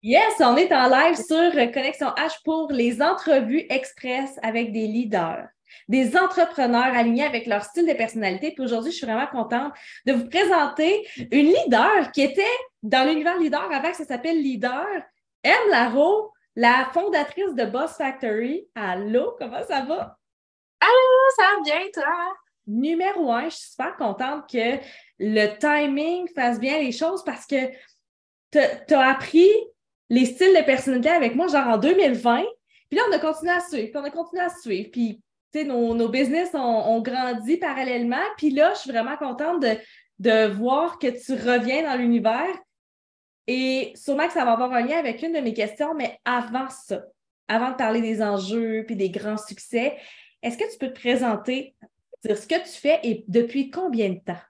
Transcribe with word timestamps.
Yes, 0.00 0.34
on 0.38 0.56
est 0.56 0.72
en 0.72 0.88
live 0.88 1.16
sur 1.16 1.50
Connexion 1.72 2.10
H 2.10 2.40
pour 2.44 2.70
les 2.70 3.02
entrevues 3.02 3.66
express 3.68 4.38
avec 4.44 4.72
des 4.72 4.86
leaders, 4.86 5.48
des 5.88 6.16
entrepreneurs 6.16 6.94
alignés 6.94 7.24
avec 7.24 7.48
leur 7.48 7.64
style 7.64 7.84
de 7.84 7.94
personnalité. 7.94 8.52
Puis 8.52 8.62
aujourd'hui, 8.62 8.92
je 8.92 8.98
suis 8.98 9.06
vraiment 9.06 9.26
contente 9.26 9.72
de 10.06 10.12
vous 10.12 10.28
présenter 10.28 11.04
une 11.32 11.48
leader 11.48 12.12
qui 12.12 12.22
était 12.22 12.44
dans 12.80 13.08
l'univers 13.08 13.38
leader 13.38 13.72
avant 13.72 13.90
que 13.90 13.96
ça 13.96 14.04
s'appelle 14.04 14.40
Leader, 14.40 14.86
M. 15.42 15.56
Laro, 15.68 16.32
la 16.54 16.88
fondatrice 16.94 17.54
de 17.54 17.64
Boss 17.64 17.96
Factory. 17.96 18.68
Allô, 18.76 19.34
comment 19.36 19.64
ça 19.66 19.80
va? 19.80 20.16
Allô, 20.78 21.30
ça 21.36 21.42
va 21.42 21.62
bien, 21.64 21.86
toi? 21.92 22.36
Numéro 22.68 23.32
un, 23.32 23.48
je 23.48 23.56
suis 23.56 23.70
super 23.70 23.96
contente 23.96 24.48
que 24.48 24.78
le 25.18 25.58
timing 25.58 26.28
fasse 26.36 26.60
bien 26.60 26.78
les 26.78 26.92
choses 26.92 27.24
parce 27.24 27.46
que 27.46 27.66
tu 28.52 28.94
as 28.94 29.08
appris 29.08 29.50
les 30.10 30.24
styles 30.24 30.56
de 30.56 30.64
personnalité 30.64 31.10
avec 31.10 31.34
moi, 31.34 31.46
genre 31.48 31.66
en 31.66 31.78
2020. 31.78 32.44
Puis 32.88 32.98
là, 32.98 33.02
on 33.08 33.12
a 33.12 33.18
continué 33.18 33.52
à 33.52 33.60
suivre, 33.60 33.88
puis 33.90 33.96
on 33.96 34.04
a 34.04 34.10
continué 34.10 34.42
à 34.42 34.48
suivre. 34.48 34.88
Puis, 34.90 35.20
tu 35.52 35.60
sais, 35.60 35.64
nos, 35.64 36.08
business 36.08 36.50
ont, 36.54 37.00
grandi 37.00 37.56
parallèlement. 37.58 38.16
Puis 38.36 38.50
là, 38.50 38.72
je 38.74 38.80
suis 38.80 38.90
vraiment 38.90 39.16
contente 39.16 39.60
de, 39.62 39.76
de 40.18 40.46
voir 40.48 40.98
que 40.98 41.08
tu 41.08 41.32
reviens 41.32 41.82
dans 41.82 41.96
l'univers. 41.96 42.56
Et 43.46 43.92
sûrement 43.94 44.26
que 44.26 44.32
ça 44.34 44.44
va 44.44 44.52
avoir 44.52 44.72
un 44.72 44.82
lien 44.82 44.98
avec 44.98 45.22
une 45.22 45.32
de 45.32 45.40
mes 45.40 45.54
questions, 45.54 45.94
mais 45.94 46.18
avant 46.24 46.68
ça, 46.68 47.02
avant 47.48 47.70
de 47.70 47.76
parler 47.76 48.02
des 48.02 48.22
enjeux 48.22 48.84
puis 48.86 48.94
des 48.94 49.08
grands 49.08 49.38
succès, 49.38 49.96
est-ce 50.42 50.58
que 50.58 50.70
tu 50.70 50.78
peux 50.78 50.92
te 50.92 51.00
présenter, 51.00 51.74
dire 52.24 52.36
ce 52.36 52.46
que 52.46 52.62
tu 52.62 52.78
fais 52.78 53.00
et 53.02 53.24
depuis 53.26 53.70
combien 53.70 54.10
de 54.10 54.18
temps? 54.18 54.40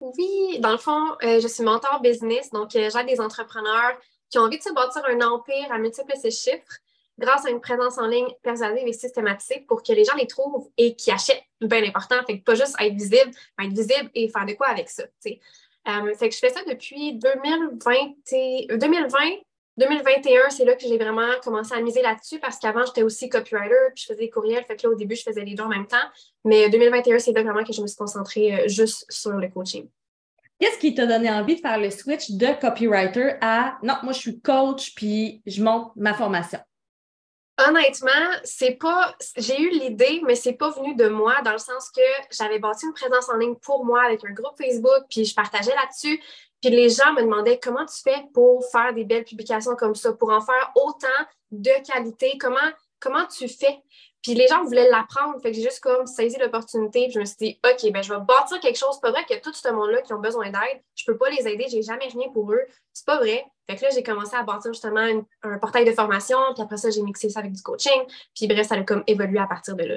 Oui, 0.00 0.60
dans 0.60 0.70
le 0.70 0.78
fond, 0.78 1.16
euh, 1.24 1.40
je 1.40 1.48
suis 1.48 1.64
mentor 1.64 2.00
business, 2.00 2.50
donc 2.50 2.76
euh, 2.76 2.88
j'aide 2.88 3.06
des 3.06 3.20
entrepreneurs 3.20 3.98
qui 4.30 4.38
ont 4.38 4.42
envie 4.42 4.58
de 4.58 4.62
se 4.62 4.72
bâtir 4.72 5.02
un 5.06 5.20
empire 5.20 5.70
à 5.70 5.78
multiplier 5.78 6.18
ses 6.18 6.30
chiffres 6.30 6.78
grâce 7.18 7.46
à 7.46 7.50
une 7.50 7.60
présence 7.60 7.98
en 7.98 8.06
ligne 8.06 8.28
persuasive 8.42 8.86
et 8.86 8.92
systématique 8.92 9.66
pour 9.66 9.82
que 9.82 9.92
les 9.92 10.04
gens 10.04 10.14
les 10.14 10.26
trouvent 10.26 10.68
et 10.76 10.94
qui 10.94 11.10
achètent. 11.10 11.42
Bien 11.60 11.82
important. 11.82 12.16
Fait 12.26 12.38
que 12.38 12.44
pas 12.44 12.54
juste 12.54 12.76
être 12.80 12.94
visible, 12.94 13.30
mais 13.58 13.66
être 13.66 13.72
visible 13.72 14.10
et 14.14 14.28
faire 14.28 14.46
de 14.46 14.52
quoi 14.52 14.68
avec 14.68 14.88
ça. 14.88 15.02
Euh, 15.02 16.14
fait 16.14 16.28
que 16.28 16.34
je 16.34 16.38
fais 16.38 16.50
ça 16.50 16.62
depuis 16.64 17.14
2020, 17.14 18.76
2020 18.78 19.18
2021, 19.78 20.50
c'est 20.50 20.64
là 20.64 20.74
que 20.74 20.82
j'ai 20.82 20.98
vraiment 20.98 21.30
commencé 21.42 21.72
à 21.72 21.80
miser 21.80 22.02
là-dessus 22.02 22.40
parce 22.40 22.58
qu'avant, 22.58 22.84
j'étais 22.84 23.04
aussi 23.04 23.28
copywriter, 23.28 23.74
puis 23.94 24.02
je 24.02 24.06
faisais 24.06 24.24
des 24.24 24.30
courriels. 24.30 24.64
Fait 24.64 24.74
que 24.74 24.84
là, 24.84 24.92
au 24.92 24.96
début, 24.96 25.14
je 25.14 25.22
faisais 25.22 25.44
les 25.44 25.54
deux 25.54 25.62
en 25.62 25.68
même 25.68 25.86
temps. 25.86 25.96
Mais 26.44 26.68
2021, 26.68 27.20
c'est 27.20 27.32
là 27.32 27.44
vraiment 27.44 27.62
que 27.62 27.72
je 27.72 27.80
me 27.80 27.86
suis 27.86 27.96
concentrée 27.96 28.54
euh, 28.54 28.68
juste 28.68 29.06
sur 29.08 29.32
le 29.32 29.48
coaching. 29.48 29.88
Qu'est-ce 30.58 30.78
qui 30.78 30.94
t'a 30.94 31.06
donné 31.06 31.30
envie 31.30 31.56
de 31.56 31.60
faire 31.60 31.78
le 31.78 31.90
switch 31.90 32.30
de 32.30 32.48
copywriter 32.60 33.36
à 33.40 33.78
non, 33.82 33.94
moi 34.02 34.12
je 34.12 34.18
suis 34.18 34.40
coach 34.40 34.94
puis 34.94 35.40
je 35.46 35.62
monte 35.62 35.92
ma 35.94 36.14
formation? 36.14 36.58
Honnêtement, 37.66 38.10
c'est 38.44 38.76
pas. 38.76 39.16
J'ai 39.36 39.60
eu 39.60 39.70
l'idée, 39.70 40.22
mais 40.24 40.36
c'est 40.36 40.52
pas 40.52 40.70
venu 40.70 40.94
de 40.94 41.08
moi 41.08 41.34
dans 41.44 41.52
le 41.52 41.58
sens 41.58 41.90
que 41.90 42.00
j'avais 42.30 42.60
bâti 42.60 42.86
une 42.86 42.92
présence 42.92 43.28
en 43.28 43.36
ligne 43.36 43.56
pour 43.56 43.84
moi 43.84 44.02
avec 44.04 44.24
un 44.24 44.32
groupe 44.32 44.56
Facebook, 44.56 45.06
puis 45.10 45.24
je 45.24 45.34
partageais 45.34 45.74
là-dessus. 45.74 46.22
Puis 46.60 46.70
les 46.70 46.88
gens 46.88 47.12
me 47.14 47.22
demandaient 47.22 47.58
comment 47.60 47.84
tu 47.84 48.00
fais 48.02 48.24
pour 48.32 48.64
faire 48.70 48.94
des 48.94 49.04
belles 49.04 49.24
publications 49.24 49.74
comme 49.74 49.96
ça, 49.96 50.12
pour 50.12 50.30
en 50.30 50.40
faire 50.40 50.72
autant 50.76 51.06
de 51.50 51.70
qualité, 51.84 52.38
comment, 52.38 52.56
comment 53.00 53.26
tu 53.26 53.48
fais? 53.48 53.82
Puis 54.22 54.34
les 54.34 54.48
gens 54.48 54.64
voulaient 54.64 54.90
l'apprendre. 54.90 55.40
Fait 55.40 55.50
que 55.50 55.56
j'ai 55.56 55.62
juste 55.62 55.80
comme 55.80 56.06
saisi 56.06 56.36
l'opportunité. 56.38 57.04
Puis 57.04 57.12
je 57.12 57.20
me 57.20 57.24
suis 57.24 57.36
dit, 57.36 57.60
OK, 57.64 57.92
ben 57.92 58.02
je 58.02 58.12
vais 58.12 58.20
bâtir 58.20 58.58
quelque 58.60 58.78
chose. 58.78 58.90
C'est 58.94 59.00
pas 59.00 59.10
vrai 59.10 59.24
que 59.28 59.40
tout 59.40 59.52
ce 59.52 59.68
monde-là 59.68 60.02
qui 60.02 60.12
ont 60.12 60.20
besoin 60.20 60.50
d'aide, 60.50 60.82
je 60.96 61.04
peux 61.04 61.16
pas 61.16 61.30
les 61.30 61.46
aider. 61.46 61.66
J'ai 61.70 61.82
jamais 61.82 62.06
rien 62.06 62.28
pour 62.32 62.52
eux. 62.52 62.62
C'est 62.92 63.06
pas 63.06 63.18
vrai. 63.18 63.44
Fait 63.68 63.76
que 63.76 63.84
là, 63.84 63.90
j'ai 63.94 64.02
commencé 64.02 64.34
à 64.34 64.42
bâtir 64.42 64.72
justement 64.72 65.06
un 65.42 65.58
portail 65.58 65.84
de 65.84 65.92
formation. 65.92 66.38
Puis 66.54 66.62
après 66.62 66.76
ça, 66.76 66.90
j'ai 66.90 67.02
mixé 67.02 67.28
ça 67.30 67.40
avec 67.40 67.52
du 67.52 67.62
coaching. 67.62 68.02
Puis 68.34 68.48
bref, 68.48 68.66
ça 68.66 68.74
a 68.74 68.82
comme 68.82 69.04
évolué 69.06 69.38
à 69.38 69.46
partir 69.46 69.76
de 69.76 69.84
là. 69.84 69.96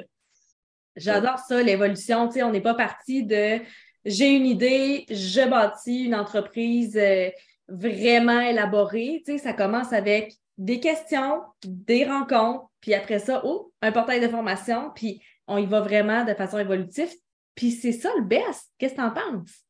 J'adore 0.94 1.38
ça, 1.38 1.62
l'évolution. 1.62 2.28
Tu 2.28 2.34
sais, 2.34 2.42
on 2.42 2.50
n'est 2.50 2.60
pas 2.60 2.74
parti 2.74 3.24
de 3.24 3.60
j'ai 4.04 4.30
une 4.30 4.46
idée, 4.46 5.06
je 5.10 5.48
bâtis 5.48 6.04
une 6.04 6.14
entreprise 6.14 6.96
euh, 6.96 7.30
vraiment 7.68 8.40
élaborée. 8.40 9.22
Tu 9.24 9.32
sais, 9.32 9.38
ça 9.38 9.52
commence 9.52 9.92
avec 9.92 10.34
des 10.62 10.78
questions, 10.78 11.42
des 11.64 12.04
rencontres, 12.04 12.66
puis 12.80 12.94
après 12.94 13.18
ça, 13.18 13.42
oh, 13.44 13.72
un 13.82 13.90
portail 13.90 14.20
de 14.20 14.28
formation, 14.28 14.90
puis 14.94 15.20
on 15.48 15.58
y 15.58 15.66
va 15.66 15.80
vraiment 15.80 16.24
de 16.24 16.34
façon 16.34 16.58
évolutive. 16.58 17.12
Puis 17.56 17.72
c'est 17.72 17.92
ça 17.92 18.10
le 18.16 18.22
best. 18.22 18.70
Qu'est-ce 18.78 18.94
que 18.94 19.00
tu 19.00 19.04
en 19.04 19.10
penses? 19.10 19.64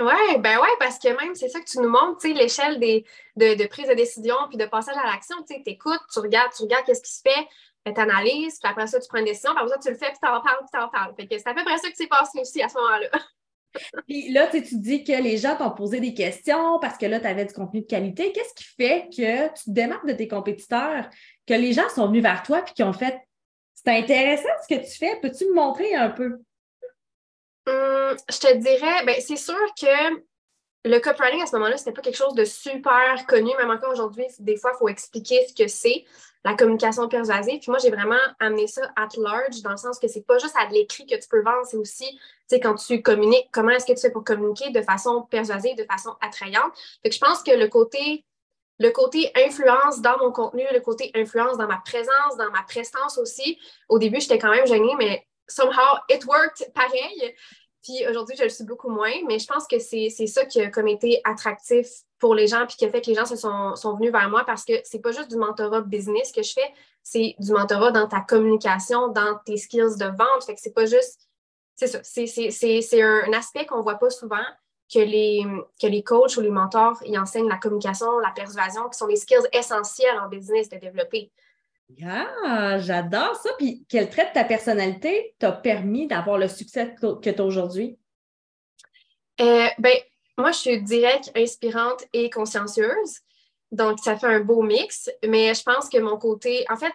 Oui, 0.00 0.38
ben 0.40 0.58
ouais, 0.58 0.76
parce 0.80 0.98
que 0.98 1.08
même 1.08 1.36
c'est 1.36 1.48
ça 1.48 1.60
que 1.60 1.70
tu 1.70 1.78
nous 1.78 1.88
montres, 1.88 2.18
tu 2.20 2.28
sais, 2.28 2.34
l'échelle 2.34 2.80
des, 2.80 3.04
de, 3.36 3.66
prise 3.68 3.86
de 3.86 3.94
décision 3.94 4.34
puis 4.48 4.58
de 4.58 4.66
passage 4.66 4.96
à 4.96 5.06
l'action. 5.06 5.36
Tu 5.48 5.54
écoutes, 5.66 6.00
tu 6.12 6.18
regardes, 6.18 6.52
tu 6.52 6.64
regardes 6.64 6.84
qu'est-ce 6.84 7.02
qui 7.02 7.12
se 7.12 7.22
fait, 7.22 7.92
tu 7.92 8.00
analyses, 8.00 8.58
puis 8.58 8.70
après 8.70 8.88
ça, 8.88 8.98
tu 8.98 9.06
prends 9.06 9.18
une 9.18 9.26
décision, 9.26 9.52
puis 9.52 9.62
après 9.62 9.74
ça, 9.74 9.78
tu 9.78 9.90
le 9.90 9.96
fais, 9.96 10.08
puis 10.08 10.18
tu 10.20 10.28
en 10.28 10.40
parles, 10.40 10.58
puis 10.58 10.68
tu 10.72 10.80
en 10.80 10.88
parles. 10.88 11.14
Fait 11.14 11.28
que 11.28 11.38
c'est 11.38 11.48
à 11.48 11.54
peu 11.54 11.62
près 11.62 11.78
ça 11.78 11.88
qui 11.88 11.96
s'est 11.96 12.08
passé 12.08 12.40
aussi 12.40 12.60
à 12.60 12.68
ce 12.68 12.74
moment-là. 12.74 13.08
Puis 14.06 14.30
là, 14.30 14.46
tu 14.48 14.60
dis 14.78 15.04
que 15.04 15.12
les 15.12 15.36
gens 15.36 15.56
t'ont 15.56 15.70
posé 15.70 16.00
des 16.00 16.14
questions 16.14 16.78
parce 16.80 16.98
que 16.98 17.06
là, 17.06 17.20
tu 17.20 17.26
avais 17.26 17.44
du 17.44 17.54
contenu 17.54 17.80
de 17.82 17.86
qualité. 17.86 18.32
Qu'est-ce 18.32 18.54
qui 18.54 18.64
fait 18.76 19.08
que 19.10 19.48
tu 19.54 19.64
te 19.64 19.70
démarques 19.70 20.06
de 20.06 20.12
tes 20.12 20.28
compétiteurs, 20.28 21.08
que 21.46 21.54
les 21.54 21.72
gens 21.72 21.88
sont 21.88 22.08
venus 22.08 22.22
vers 22.22 22.42
toi 22.42 22.60
et 22.66 22.72
qui 22.72 22.82
ont 22.82 22.92
fait 22.92 23.18
C'est 23.74 23.96
intéressant 23.96 24.48
ce 24.68 24.74
que 24.74 24.80
tu 24.80 24.96
fais, 24.96 25.18
peux-tu 25.20 25.46
me 25.46 25.54
montrer 25.54 25.94
un 25.94 26.10
peu? 26.10 26.38
Hum, 27.66 28.16
je 28.30 28.38
te 28.38 28.56
dirais, 28.56 29.04
ben, 29.06 29.16
c'est 29.20 29.36
sûr 29.36 29.56
que 29.80 30.22
le 30.84 30.98
copywriting 30.98 31.42
à 31.42 31.46
ce 31.46 31.56
moment-là, 31.56 31.76
c'était 31.78 31.92
pas 31.92 32.02
quelque 32.02 32.16
chose 32.16 32.34
de 32.34 32.44
super 32.44 33.26
connu. 33.26 33.50
Même 33.56 33.70
encore 33.70 33.92
aujourd'hui, 33.92 34.26
des 34.38 34.56
fois, 34.56 34.72
il 34.74 34.78
faut 34.78 34.88
expliquer 34.88 35.46
ce 35.48 35.54
que 35.54 35.66
c'est, 35.66 36.04
la 36.44 36.54
communication 36.54 37.08
persuasive. 37.08 37.58
Puis 37.60 37.70
moi, 37.70 37.78
j'ai 37.78 37.90
vraiment 37.90 38.20
amené 38.38 38.66
ça 38.66 38.82
at 38.96 39.08
large, 39.16 39.62
dans 39.62 39.70
le 39.70 39.76
sens 39.78 39.98
que 39.98 40.08
c'est 40.08 40.26
pas 40.26 40.38
juste 40.38 40.54
à 40.56 40.68
l'écrit 40.68 41.06
que 41.06 41.14
tu 41.14 41.26
peux 41.28 41.42
vendre, 41.42 41.64
c'est 41.64 41.78
aussi, 41.78 42.06
tu 42.10 42.20
sais, 42.48 42.60
quand 42.60 42.74
tu 42.74 43.00
communiques, 43.00 43.48
comment 43.50 43.70
est-ce 43.70 43.86
que 43.86 43.94
tu 43.94 44.00
fais 44.00 44.10
pour 44.10 44.24
communiquer 44.24 44.70
de 44.70 44.82
façon 44.82 45.22
persuasive, 45.22 45.76
de 45.76 45.84
façon 45.84 46.14
attrayante. 46.20 46.72
Fait 47.02 47.10
je 47.10 47.18
pense 47.18 47.42
que 47.42 47.52
le 47.52 47.68
côté 47.68 48.24
le 48.80 48.90
côté 48.90 49.30
influence 49.36 50.00
dans 50.00 50.18
mon 50.18 50.32
contenu, 50.32 50.64
le 50.72 50.80
côté 50.80 51.12
influence 51.14 51.56
dans 51.56 51.68
ma 51.68 51.78
présence, 51.78 52.36
dans 52.36 52.50
ma 52.50 52.62
prestance 52.62 53.18
aussi. 53.18 53.56
Au 53.88 54.00
début, 54.00 54.20
j'étais 54.20 54.38
quand 54.38 54.50
même 54.50 54.66
gênée, 54.66 54.94
mais 54.98 55.24
somehow 55.48 55.98
it 56.10 56.24
worked 56.26 56.72
pareil. 56.74 57.34
Puis 57.84 58.02
aujourd'hui, 58.08 58.34
je 58.36 58.44
le 58.44 58.48
suis 58.48 58.64
beaucoup 58.64 58.88
moins, 58.88 59.12
mais 59.28 59.38
je 59.38 59.46
pense 59.46 59.66
que 59.66 59.78
c'est 59.78 60.08
ça 60.08 60.46
qui 60.46 60.60
a 60.60 60.70
comme 60.70 60.88
été 60.88 61.20
attractif 61.24 61.86
pour 62.18 62.34
les 62.34 62.46
gens, 62.46 62.66
puis 62.66 62.76
qui 62.76 62.86
a 62.86 62.90
fait 62.90 63.02
que 63.02 63.08
les 63.08 63.14
gens 63.14 63.26
se 63.26 63.36
sont, 63.36 63.76
sont 63.76 63.94
venus 63.96 64.10
vers 64.10 64.30
moi 64.30 64.44
parce 64.46 64.64
que 64.64 64.72
c'est 64.84 65.00
pas 65.00 65.12
juste 65.12 65.30
du 65.30 65.36
mentorat 65.36 65.82
business 65.82 66.32
que 66.32 66.42
je 66.42 66.54
fais, 66.54 66.72
c'est 67.02 67.34
du 67.38 67.52
mentorat 67.52 67.90
dans 67.90 68.08
ta 68.08 68.20
communication, 68.20 69.08
dans 69.08 69.38
tes 69.44 69.58
skills 69.58 69.98
de 69.98 70.06
vente. 70.06 70.44
Fait 70.46 70.54
que 70.54 70.60
c'est 70.62 70.72
pas 70.72 70.86
juste. 70.86 71.28
C'est 71.76 71.88
ça. 71.88 72.00
C'est 72.02 73.02
un, 73.02 73.32
aspect 73.34 73.66
qu'on 73.66 73.82
voit 73.82 73.96
pas 73.96 74.08
souvent 74.08 74.44
que 74.90 75.00
les, 75.00 75.44
que 75.80 75.86
les 75.86 76.02
coachs 76.02 76.36
ou 76.38 76.40
les 76.40 76.50
mentors 76.50 76.98
ils 77.04 77.18
enseignent 77.18 77.48
la 77.48 77.58
communication, 77.58 78.18
la 78.20 78.30
persuasion, 78.30 78.88
qui 78.88 78.96
sont 78.96 79.06
les 79.06 79.16
skills 79.16 79.46
essentiels 79.52 80.18
en 80.20 80.28
business 80.28 80.70
de 80.70 80.78
développer. 80.78 81.30
Ah, 82.06 82.78
j'adore 82.78 83.36
ça. 83.36 83.50
Puis, 83.58 83.84
quel 83.88 84.08
trait 84.10 84.28
de 84.28 84.32
ta 84.32 84.44
personnalité 84.44 85.34
t'a 85.38 85.52
permis 85.52 86.06
d'avoir 86.06 86.38
le 86.38 86.48
succès 86.48 86.94
que 87.00 87.30
tu 87.30 87.40
as 87.40 87.44
aujourd'hui? 87.44 87.98
Euh, 89.40 89.68
ben, 89.78 89.96
moi, 90.38 90.52
je 90.52 90.58
suis 90.58 90.82
directe, 90.82 91.30
inspirante 91.36 92.04
et 92.12 92.30
consciencieuse. 92.30 93.20
Donc, 93.70 93.98
ça 94.00 94.16
fait 94.16 94.26
un 94.26 94.40
beau 94.40 94.62
mix. 94.62 95.10
Mais 95.26 95.54
je 95.54 95.62
pense 95.62 95.88
que 95.88 95.98
mon 95.98 96.16
côté, 96.16 96.64
en 96.70 96.76
fait, 96.76 96.92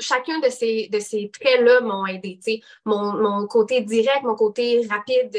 chacun 0.00 0.38
de 0.40 0.48
ces, 0.48 0.88
de 0.88 1.00
ces 1.00 1.30
traits-là 1.30 1.80
m'ont 1.80 2.06
aidé. 2.06 2.38
Mon, 2.84 3.12
mon 3.14 3.46
côté 3.46 3.80
direct, 3.82 4.22
mon 4.22 4.36
côté 4.36 4.86
rapide, 4.88 5.36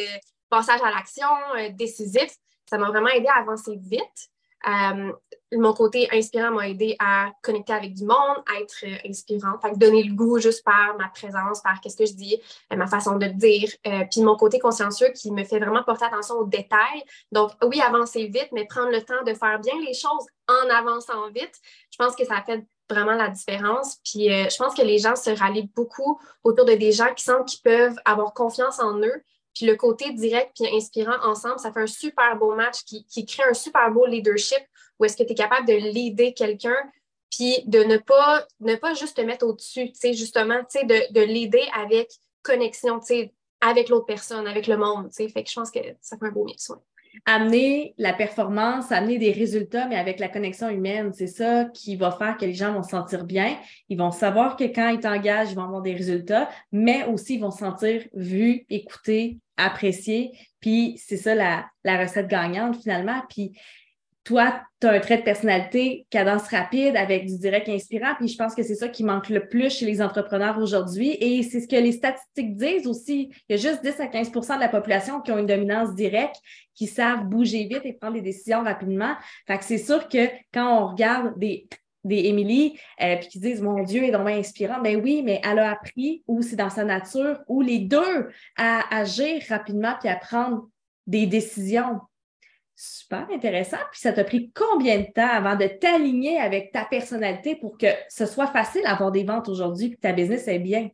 passage 0.50 0.82
à 0.84 0.92
l'action, 0.92 1.28
euh, 1.58 1.70
décisif, 1.70 2.30
ça 2.70 2.78
m'a 2.78 2.90
vraiment 2.90 3.10
aidé 3.10 3.28
à 3.28 3.40
avancer 3.40 3.78
vite. 3.82 4.30
Euh, 4.68 5.12
mon 5.54 5.74
côté 5.74 6.08
inspirant 6.12 6.52
m'a 6.52 6.70
aidé 6.70 6.96
à 7.00 7.32
connecter 7.41 7.74
avec 7.74 7.94
du 7.94 8.06
monde, 8.06 8.38
à 8.47 8.59
être 8.62 8.85
euh, 8.85 9.09
inspirante, 9.09 9.64
à 9.64 9.72
donner 9.72 10.03
le 10.03 10.14
goût 10.14 10.40
juste 10.40 10.64
par 10.64 10.96
ma 10.97 11.09
présence, 11.09 11.62
par 11.62 11.82
qu'est-ce 11.82 11.97
que 11.97 12.06
je 12.06 12.14
dis, 12.14 12.40
euh, 12.72 12.76
ma 12.76 12.88
façon 12.88 13.18
de 13.18 13.26
dire. 13.28 13.70
puis 14.09 14.22
mon 14.22 14.35
côté 14.35 14.59
consciencieux 14.59 15.09
qui 15.14 15.32
me 15.32 15.44
fait 15.44 15.59
vraiment 15.59 15.84
porter 15.84 16.06
attention 16.06 16.35
aux 16.35 16.46
détails. 16.46 17.03
Donc, 17.32 17.52
oui, 17.64 17.82
avancer 17.82 18.28
vite, 18.28 18.50
mais 18.52 18.66
prendre 18.66 18.91
le 18.91 19.02
temps 19.02 19.24
de 19.26 19.34
faire 19.34 19.59
bien 19.59 19.74
les 19.85 19.94
choses 19.94 20.26
en 20.47 20.70
avançant 20.70 21.30
vite. 21.32 21.53
Je 21.91 21.97
pense 21.97 22.16
que 22.16 22.26
ça 22.26 22.41
fait 22.46 22.64
vraiment 22.90 23.16
la 23.16 23.30
différence. 23.30 23.97
Puis 24.03 24.28
je 24.28 24.58
pense 24.58 24.74
que 24.74 24.82
les 24.82 25.00
gens 25.00 25.16
se 25.16 25.30
rallient 25.30 25.72
beaucoup 25.76 26.20
autour 26.44 26.66
de 26.66 26.74
des 26.74 26.91
gens 26.91 27.14
qui 27.14 27.24
sentent 27.24 27.47
qu'ils 27.47 27.62
peuvent 27.62 27.97
avoir 28.06 28.34
confiance 28.34 28.80
en 28.80 29.00
eux, 29.00 29.24
puis 29.53 29.66
le 29.66 29.76
côté 29.76 30.12
direct 30.14 30.52
puis 30.56 30.68
inspirant 30.76 31.18
ensemble, 31.24 31.59
ça 31.59 31.72
fait 31.72 31.82
un 31.82 31.88
super 31.88 32.38
beau 32.38 32.56
match 32.56 32.84
qui, 32.84 33.26
crée 33.26 33.44
un 33.50 33.53
super 33.53 33.92
beau 33.92 34.06
leadership 34.06 34.59
où 35.00 35.06
est-ce 35.06 35.18
que 35.18 35.24
tu 35.24 35.32
es 35.32 35.36
capable 35.36 35.68
de 35.68 35.74
leader 35.74 36.34
quelqu'un 36.36 36.78
puis 37.30 37.64
de 37.66 37.80
ne 37.84 37.98
pas, 37.98 38.46
ne 38.59 38.76
pas 38.76 38.94
juste 38.94 39.16
te 39.16 39.22
mettre 39.22 39.46
au-dessus, 39.46 39.92
tu 39.94 40.00
sais, 40.00 40.14
justement, 40.14 40.59
tu 40.70 40.80
sais, 40.80 40.86
de, 40.86 41.14
de 41.14 41.22
l'aider 41.22 41.64
avec 41.74 42.12
connexion, 42.44 43.00
tu 43.00 43.06
sais, 43.06 43.34
avec 43.62 43.90
l'autre 43.90 44.06
personne, 44.06 44.48
avec 44.48 44.68
le 44.68 44.76
monde, 44.76 45.08
tu 45.08 45.16
sais. 45.16 45.30
Fait 45.30 45.44
que 45.44 45.50
je 45.50 45.56
pense 45.56 45.72
que 45.72 45.80
ça 46.02 46.18
fait 46.18 46.26
un 46.26 46.32
beau 46.32 46.44
mix, 46.44 46.72
amener 47.25 47.93
la 47.97 48.13
performance, 48.13 48.91
amener 48.91 49.17
des 49.17 49.31
résultats, 49.31 49.87
mais 49.87 49.97
avec 49.97 50.19
la 50.19 50.28
connexion 50.28 50.69
humaine. 50.69 51.11
C'est 51.13 51.28
ça 51.28 51.66
qui 51.73 51.96
va 51.96 52.11
faire 52.11 52.37
que 52.37 52.46
les 52.46 52.53
gens 52.53 52.73
vont 52.73 52.84
se 52.84 52.90
sentir 52.90 53.25
bien. 53.25 53.58
Ils 53.90 53.97
vont 53.97 54.11
savoir 54.11 54.55
que 54.55 54.63
quand 54.63 54.90
ils 54.90 54.99
t'engagent, 54.99 55.52
ils 55.52 55.55
vont 55.55 55.63
avoir 55.63 55.81
des 55.81 55.93
résultats, 55.93 56.49
mais 56.72 57.05
aussi 57.05 57.35
ils 57.35 57.41
vont 57.41 57.52
se 57.52 57.59
sentir 57.59 58.03
vus, 58.13 58.66
écoutés, 58.69 59.40
appréciés. 59.58 60.31
Puis 60.59 60.96
c'est 60.97 61.17
ça 61.17 61.35
la, 61.35 61.66
la 61.84 61.97
recette 62.02 62.28
gagnante 62.28 62.81
finalement. 62.81 63.22
Puis 63.29 63.52
toi, 64.23 64.62
tu 64.79 64.88
as 64.88 64.91
un 64.91 65.00
trait 65.00 65.18
de 65.18 65.23
personnalité, 65.23 66.06
cadence 66.09 66.47
rapide 66.47 66.96
avec 66.96 67.26
du 67.26 67.38
direct 67.40 67.68
inspirant. 67.70 68.14
Puis 68.18 68.28
je 68.28 68.38
pense 68.38 68.53
que 68.53 68.62
c'est 68.62 68.76
ça 68.76 68.88
qui 68.88 69.03
manque 69.03 69.29
le 69.29 69.47
plus 69.47 69.76
chez 69.76 69.85
les 69.85 70.02
entrepreneurs 70.02 70.59
aujourd'hui. 70.59 71.18
Et 71.20 71.41
c'est 71.44 71.59
ce 71.59 71.68
que 71.68 71.76
les 71.76 71.91
statistiques 71.91 72.56
disent 72.56 72.88
aussi. 72.88 73.32
Il 73.50 73.56
y 73.56 73.59
a 73.59 73.62
juste 73.62 73.84
10 73.84 74.00
à 74.00 74.06
15% 74.06 74.56
de 74.56 74.59
la 74.59 74.70
population 74.70 75.22
qui 75.22 75.32
ont 75.32 75.40
une 75.40 75.47
dominance 75.47 75.96
directe, 75.96 76.35
qui 76.76 76.88
savent 76.88 77.26
bouger 77.26 77.66
vite 77.66 77.82
et 77.84 77.94
prendre 77.94 78.14
des 78.14 78.22
décisions 78.22 78.64
rapidement. 78.64 79.16
Fait 79.47 79.58
que 79.58 79.64
c'est 79.64 79.79
sûr 79.79 80.08
que 80.08 80.28
quand 80.53 80.84
on 80.84 80.88
regarde 80.91 81.38
des 81.38 81.68
des 82.03 82.26
Émilie, 82.26 82.79
euh, 83.02 83.18
puis 83.18 83.28
qui 83.28 83.40
disent 83.40 83.62
Mon 83.62 83.84
Dieu, 83.84 84.03
est 84.03 84.12
donc 84.12 84.28
inspirant. 84.28 84.82
Ben 84.82 85.00
oui, 85.03 85.22
mais 85.23 85.40
elle 85.44 85.59
a 85.59 85.72
appris, 85.72 86.23
ou 86.28 86.41
c'est 86.41 86.56
dans 86.56 86.70
sa 86.70 86.84
nature, 86.84 87.40
ou 87.47 87.62
les 87.62 87.79
deux, 87.79 88.29
à 88.58 88.96
agir 88.96 89.41
rapidement 89.50 89.94
puis 90.00 90.09
à 90.09 90.16
prendre 90.16 90.68
des 91.08 91.28
décisions. 91.28 92.00
Super 92.84 93.28
intéressant. 93.30 93.78
Puis 93.92 94.02
ça 94.02 94.12
t'a 94.12 94.24
pris 94.24 94.52
combien 94.56 94.98
de 94.98 95.12
temps 95.14 95.30
avant 95.30 95.56
de 95.56 95.68
t'aligner 95.68 96.40
avec 96.40 96.72
ta 96.72 96.84
personnalité 96.84 97.56
pour 97.56 97.78
que 97.78 97.86
ce 98.10 98.26
soit 98.26 98.48
facile 98.48 98.82
d'avoir 98.82 99.12
des 99.12 99.24
ventes 99.24 99.48
aujourd'hui 99.50 99.86
et 99.86 99.96
que 99.96 100.00
ta 100.00 100.14
business 100.14 100.48
est 100.48 100.58
bien? 100.58 100.90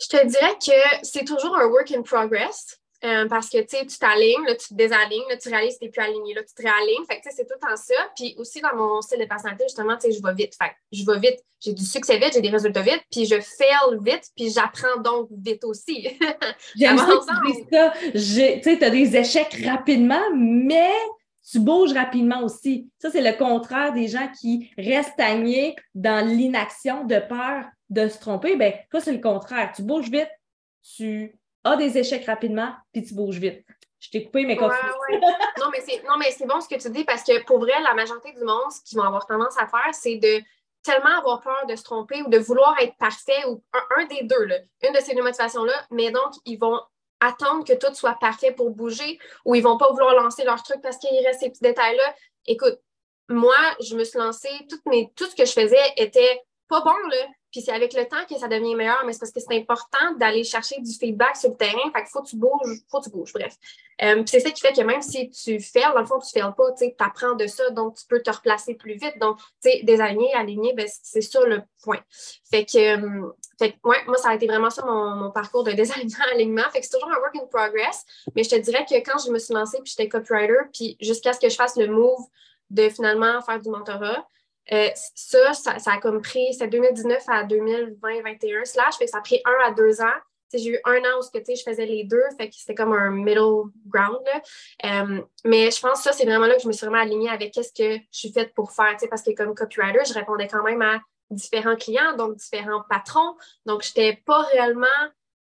Je 0.00 0.16
te 0.16 0.26
dirais 0.26 0.54
que 0.54 1.02
c'est 1.02 1.26
toujours 1.26 1.54
un 1.58 1.66
work 1.66 1.92
in 1.92 2.00
progress. 2.00 2.80
Euh, 3.04 3.28
parce 3.28 3.48
que 3.48 3.58
tu 3.58 3.98
t'alignes, 3.98 4.56
tu 4.58 4.68
te 4.68 4.74
désalignes, 4.74 5.38
tu 5.40 5.48
réalises 5.48 5.74
que 5.74 5.78
tu 5.80 5.84
n'es 5.84 5.90
plus 5.90 6.02
aligné, 6.02 6.34
là, 6.34 6.42
tu 6.42 6.52
te 6.52 6.62
réalignes. 6.62 7.04
Fait 7.08 7.20
c'est 7.30 7.46
tout 7.46 7.54
le 7.54 7.68
temps 7.68 7.76
ça. 7.76 7.94
Puis 8.16 8.34
aussi 8.38 8.60
dans 8.60 8.74
mon 8.74 9.00
style 9.00 9.20
de 9.20 9.24
personnalité, 9.24 9.64
justement, 9.66 9.96
je 10.02 10.08
vais 10.08 10.34
vite. 10.34 10.54
Fait 10.60 10.72
je 10.90 11.04
vais 11.04 11.18
vite. 11.20 11.44
J'ai 11.60 11.72
du 11.72 11.84
succès 11.84 12.18
vite, 12.18 12.32
j'ai 12.34 12.40
des 12.40 12.50
résultats 12.50 12.82
vite, 12.82 13.02
puis 13.10 13.24
je 13.26 13.40
fail 13.40 13.98
vite, 14.00 14.28
puis 14.36 14.50
j'apprends 14.50 15.00
donc 15.02 15.28
vite 15.30 15.64
aussi. 15.64 16.08
J'aime 16.76 16.98
ça 16.98 17.04
ça. 17.70 17.92
Tu 18.12 18.18
sais, 18.18 18.60
tu 18.62 18.84
as 18.84 18.90
des 18.90 19.16
échecs 19.16 19.64
rapidement, 19.64 20.22
mais 20.36 20.92
tu 21.50 21.60
bouges 21.60 21.92
rapidement 21.92 22.42
aussi. 22.42 22.90
Ça, 22.98 23.10
c'est 23.10 23.22
le 23.22 23.36
contraire 23.36 23.92
des 23.92 24.08
gens 24.08 24.28
qui 24.40 24.70
restent 24.76 25.12
stagnés 25.12 25.74
dans 25.94 26.24
l'inaction 26.26 27.04
de 27.04 27.18
peur 27.18 27.64
de 27.90 28.08
se 28.08 28.18
tromper. 28.18 28.56
Ben, 28.56 28.74
toi, 28.90 29.00
c'est 29.00 29.12
le 29.12 29.20
contraire. 29.20 29.72
Tu 29.74 29.82
bouges 29.82 30.10
vite, 30.10 30.30
tu 30.96 31.34
des 31.76 31.98
échecs 31.98 32.26
rapidement, 32.26 32.72
puis 32.92 33.04
tu 33.04 33.14
bouges 33.14 33.38
vite. 33.38 33.64
Je 34.00 34.10
t'ai 34.10 34.24
coupé, 34.24 34.44
mais 34.44 34.56
quand 34.56 34.68
non, 34.68 36.16
mais 36.18 36.30
c'est 36.30 36.46
bon 36.46 36.60
ce 36.60 36.68
que 36.68 36.80
tu 36.80 36.88
dis 36.90 37.04
parce 37.04 37.24
que 37.24 37.44
pour 37.44 37.58
vrai, 37.58 37.72
la 37.82 37.94
majorité 37.94 38.32
du 38.32 38.44
monde, 38.44 38.70
ce 38.70 38.80
qu'ils 38.82 38.98
vont 38.98 39.04
avoir 39.04 39.26
tendance 39.26 39.58
à 39.58 39.66
faire, 39.66 39.92
c'est 39.92 40.16
de 40.16 40.40
tellement 40.84 41.18
avoir 41.18 41.40
peur 41.40 41.66
de 41.68 41.74
se 41.74 41.82
tromper 41.82 42.22
ou 42.22 42.28
de 42.28 42.38
vouloir 42.38 42.76
être 42.80 42.96
parfait 42.96 43.44
ou 43.48 43.62
un, 43.96 44.06
des 44.06 44.22
deux, 44.22 44.44
là, 44.44 44.56
une 44.82 44.92
de 44.92 45.00
ces 45.00 45.14
deux 45.14 45.22
motivations-là, 45.22 45.86
mais 45.90 46.10
donc 46.12 46.32
ils 46.44 46.58
vont 46.58 46.80
attendre 47.20 47.64
que 47.64 47.72
tout 47.72 47.92
soit 47.94 48.16
parfait 48.20 48.52
pour 48.52 48.70
bouger 48.70 49.18
ou 49.44 49.56
ils 49.56 49.62
vont 49.62 49.76
pas 49.76 49.90
vouloir 49.90 50.14
lancer 50.14 50.44
leur 50.44 50.62
truc 50.62 50.80
parce 50.80 50.96
qu'il 50.98 51.10
reste 51.26 51.40
ces 51.40 51.50
petits 51.50 51.62
détails-là. 51.62 52.14
Écoute, 52.46 52.78
moi, 53.28 53.56
je 53.80 53.96
me 53.96 54.04
suis 54.04 54.18
lancée, 54.18 54.48
tout, 54.70 54.78
mes, 54.86 55.12
tout 55.16 55.26
ce 55.26 55.34
que 55.34 55.44
je 55.44 55.52
faisais 55.52 55.92
était 55.96 56.40
pas 56.68 56.80
bon, 56.82 56.96
là. 57.10 57.26
Puis 57.50 57.62
c'est 57.62 57.72
avec 57.72 57.94
le 57.94 58.06
temps 58.06 58.24
que 58.28 58.38
ça 58.38 58.48
devient 58.48 58.74
meilleur, 58.74 59.02
mais 59.06 59.12
c'est 59.12 59.20
parce 59.20 59.32
que 59.32 59.40
c'est 59.40 59.56
important 59.56 60.14
d'aller 60.18 60.44
chercher 60.44 60.80
du 60.80 60.92
feedback 60.92 61.36
sur 61.36 61.50
le 61.50 61.56
terrain. 61.56 61.90
Fait 61.94 62.02
qu'il 62.02 62.10
faut 62.12 62.22
que 62.22 62.28
tu 62.28 62.36
bouges, 62.36 62.82
faut 62.90 63.00
que 63.00 63.04
tu 63.04 63.10
bouges, 63.10 63.32
bref. 63.32 63.54
Euh, 64.02 64.22
c'est 64.26 64.40
ça 64.40 64.50
qui 64.50 64.60
fait 64.60 64.72
que 64.72 64.82
même 64.82 65.02
si 65.02 65.30
tu 65.30 65.58
fais, 65.60 65.82
dans 65.82 66.00
le 66.00 66.06
fond, 66.06 66.18
tu 66.18 66.38
ne 66.38 66.42
fais 66.42 66.48
pas, 66.56 66.72
tu 66.72 66.94
apprends 66.98 67.34
de 67.34 67.46
ça, 67.46 67.70
donc 67.70 67.96
tu 67.96 68.04
peux 68.06 68.22
te 68.22 68.30
replacer 68.30 68.74
plus 68.74 68.94
vite. 68.94 69.18
Donc, 69.18 69.38
tu 69.62 69.70
sais, 69.70 69.80
désaligner, 69.82 70.32
aligner, 70.34 70.72
ben, 70.74 70.86
c'est 71.02 71.20
sur 71.20 71.46
le 71.46 71.62
point. 71.82 72.00
Fait 72.50 72.64
que, 72.64 72.78
euh, 72.78 73.32
fait 73.58 73.76
ouais, 73.84 74.04
moi, 74.06 74.16
ça 74.18 74.30
a 74.30 74.34
été 74.34 74.46
vraiment 74.46 74.70
ça 74.70 74.84
mon, 74.84 75.30
parcours 75.30 75.64
de 75.64 75.72
désalignement, 75.72 76.24
alignement. 76.32 76.70
Fait 76.70 76.80
que 76.80 76.86
c'est 76.86 76.96
toujours 76.96 77.10
un 77.10 77.18
work 77.18 77.34
in 77.36 77.46
progress. 77.46 78.04
Mais 78.36 78.44
je 78.44 78.50
te 78.50 78.56
dirais 78.56 78.84
que 78.88 78.94
quand 78.96 79.18
je 79.24 79.32
me 79.32 79.38
suis 79.38 79.54
lancée, 79.54 79.78
puis 79.82 79.92
j'étais 79.96 80.08
copywriter, 80.08 80.68
puis 80.72 80.96
jusqu'à 81.00 81.32
ce 81.32 81.40
que 81.40 81.48
je 81.48 81.56
fasse 81.56 81.76
le 81.76 81.88
move 81.88 82.24
de 82.70 82.88
finalement 82.90 83.40
faire 83.42 83.60
du 83.60 83.70
mentorat, 83.70 84.26
euh, 84.72 84.88
ça, 85.14 85.52
ça, 85.54 85.92
a 85.92 85.98
comme 85.98 86.20
pris, 86.20 86.54
c'est 86.54 86.68
2019 86.68 87.22
à 87.28 87.44
2020-2021 87.44 88.64
slash, 88.64 88.98
que 88.98 89.06
ça 89.06 89.18
a 89.18 89.20
pris 89.20 89.40
un 89.44 89.68
à 89.68 89.72
deux 89.72 90.00
ans. 90.00 90.16
J'ai 90.52 90.70
eu 90.70 90.78
un 90.84 90.98
an 90.98 91.20
où 91.20 91.22
je 91.22 91.62
faisais 91.62 91.84
les 91.84 92.04
deux, 92.04 92.22
que 92.38 92.44
c'était 92.52 92.74
comme 92.74 92.92
un 92.92 93.10
middle 93.10 93.70
ground. 93.86 94.24
Euh, 94.84 95.20
mais 95.44 95.70
je 95.70 95.80
pense 95.80 95.98
que 95.98 96.04
ça, 96.04 96.12
c'est 96.12 96.24
vraiment 96.24 96.46
là 96.46 96.56
que 96.56 96.62
je 96.62 96.68
me 96.68 96.72
suis 96.72 96.86
vraiment 96.86 97.02
alignée 97.02 97.28
avec 97.28 97.52
qu'est-ce 97.52 97.72
que 97.72 97.96
je 97.96 98.18
suis 98.18 98.32
faite 98.32 98.54
pour 98.54 98.72
faire, 98.72 98.96
parce 99.10 99.22
que 99.22 99.34
comme 99.34 99.54
copywriter, 99.54 100.04
je 100.06 100.14
répondais 100.14 100.48
quand 100.48 100.62
même 100.62 100.80
à 100.80 101.00
différents 101.30 101.76
clients, 101.76 102.16
donc 102.16 102.36
différents 102.36 102.82
patrons. 102.88 103.36
Donc, 103.66 103.82
je 103.82 103.88
n'étais 103.88 104.22
pas 104.24 104.40
réellement 104.44 104.86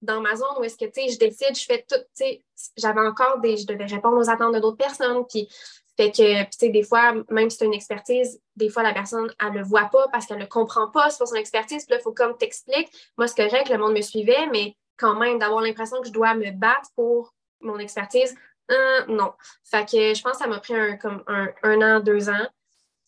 dans 0.02 0.22
ma 0.22 0.36
zone 0.36 0.56
où 0.60 0.64
est-ce 0.64 0.78
que, 0.78 0.86
tu 0.86 1.02
sais, 1.02 1.10
je 1.10 1.18
décide, 1.18 1.56
je 1.56 1.66
fais 1.66 1.86
tout, 1.90 1.98
tu 2.16 2.26
sais, 2.26 2.44
j'avais 2.76 3.02
encore 3.02 3.40
des, 3.40 3.58
je 3.58 3.66
devais 3.66 3.86
répondre 3.86 4.18
aux 4.18 4.30
attentes 4.30 4.54
de 4.54 4.60
d'autres 4.60 4.78
personnes, 4.78 5.26
puis 5.28 5.50
fait 5.98 6.12
que, 6.12 6.44
tu 6.44 6.48
sais, 6.52 6.70
des 6.70 6.84
fois, 6.84 7.14
même 7.32 7.50
si 7.50 7.58
tu 7.58 7.64
as 7.64 7.68
une 7.68 7.74
expertise, 7.74 8.40
des 8.56 8.70
fois, 8.70 8.84
la 8.84 8.94
personne, 8.94 9.34
elle 9.44 9.54
le 9.54 9.64
voit 9.64 9.90
pas 9.92 10.08
parce 10.12 10.28
qu'elle 10.28 10.38
ne 10.38 10.46
comprend 10.46 10.90
pas, 10.90 11.10
c'est 11.10 11.26
son 11.26 11.34
expertise. 11.34 11.86
Puis 11.86 11.94
là, 11.94 12.00
il 12.00 12.04
faut 12.04 12.14
comme 12.14 12.38
t'explique. 12.38 12.92
Moi, 13.18 13.28
c'est 13.28 13.50
correct, 13.50 13.70
le 13.70 13.80
monde 13.80 13.94
me 13.94 14.02
suivait, 14.02 14.46
mais 14.52 14.78
quand 14.96 15.16
même, 15.16 15.40
d'avoir 15.40 15.62
l'impression 15.62 16.00
que 16.00 16.08
je 16.08 16.14
dois 16.14 16.36
me 16.36 16.52
battre 16.52 16.92
pour 16.96 17.34
mon 17.62 17.80
expertise, 17.80 18.36
euh, 18.70 19.06
non. 19.08 19.34
Fait 19.64 19.90
que 19.90 20.14
je 20.14 20.22
pense 20.22 20.34
que 20.34 20.38
ça 20.38 20.48
m'a 20.48 20.60
pris 20.60 20.76
un, 20.76 20.98
comme 20.98 21.24
un, 21.26 21.82
an, 21.82 22.00
deux 22.00 22.30
ans 22.30 22.48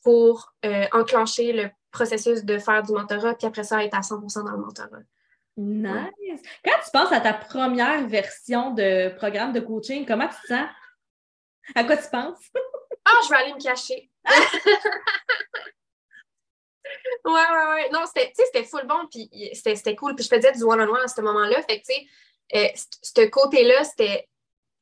pour 0.04 0.52
euh, 0.66 0.88
enclencher 0.92 1.54
le 1.54 1.70
processus 1.92 2.44
de 2.44 2.58
faire 2.58 2.82
du 2.82 2.94
mentorat, 2.94 3.36
puis 3.36 3.46
après 3.46 3.64
ça, 3.64 3.84
être 3.84 3.96
à 3.96 4.02
100% 4.02 4.46
dans 4.46 4.52
le 4.52 4.58
mentorat. 4.58 5.02
Nice! 5.58 6.42
Quand 6.64 6.80
tu 6.84 6.92
penses 6.92 7.12
à 7.12 7.20
ta 7.20 7.34
première 7.34 8.08
version 8.08 8.72
de 8.72 9.14
programme 9.16 9.54
de 9.54 9.60
coaching, 9.60 10.06
comment 10.08 10.28
tu 10.28 10.42
te 10.42 10.48
sens? 10.48 10.70
À 11.76 11.84
quoi 11.84 11.98
tu 11.98 12.10
penses? 12.10 12.40
Ah, 13.10 13.22
je 13.24 13.30
vais 13.30 13.36
aller 13.36 13.54
me 13.54 13.62
cacher. 13.62 14.10
ouais, 17.26 17.32
ouais, 17.32 17.68
ouais. 17.74 17.90
Non, 17.92 18.04
c'était 18.06 18.64
full 18.64 18.86
bon, 18.86 19.08
puis 19.10 19.30
c'était 19.54 19.96
cool. 19.96 20.16
Puis 20.16 20.26
je 20.26 20.30
faisais 20.30 20.52
du 20.52 20.64
one-on-one 20.64 21.02
à 21.04 21.08
ce 21.08 21.22
moment-là. 21.22 21.62
Fait 21.64 21.82
que, 21.82 21.88
tu 21.88 21.94
sais, 21.94 22.06
euh, 22.56 22.68
ce 23.02 23.28
côté-là, 23.28 23.84
c'était 23.84 24.28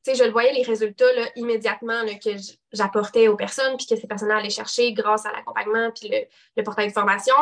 tu 0.04 0.12
sais, 0.12 0.16
je 0.16 0.24
le 0.24 0.30
voyais 0.30 0.52
les 0.52 0.62
résultats 0.62 1.12
là, 1.12 1.28
immédiatement 1.34 2.02
que 2.22 2.30
j'apportais 2.72 3.26
aux 3.28 3.36
personnes, 3.36 3.76
puis 3.76 3.86
que 3.86 3.96
ces 3.96 4.06
personnes 4.06 4.30
allaient 4.30 4.48
chercher 4.48 4.92
grâce 4.92 5.26
à 5.26 5.32
l'accompagnement, 5.32 5.90
puis 5.90 6.08
le, 6.08 6.18
le, 6.56 6.62
portail 6.62 6.88
de 6.88 6.92
formation. 6.92 7.34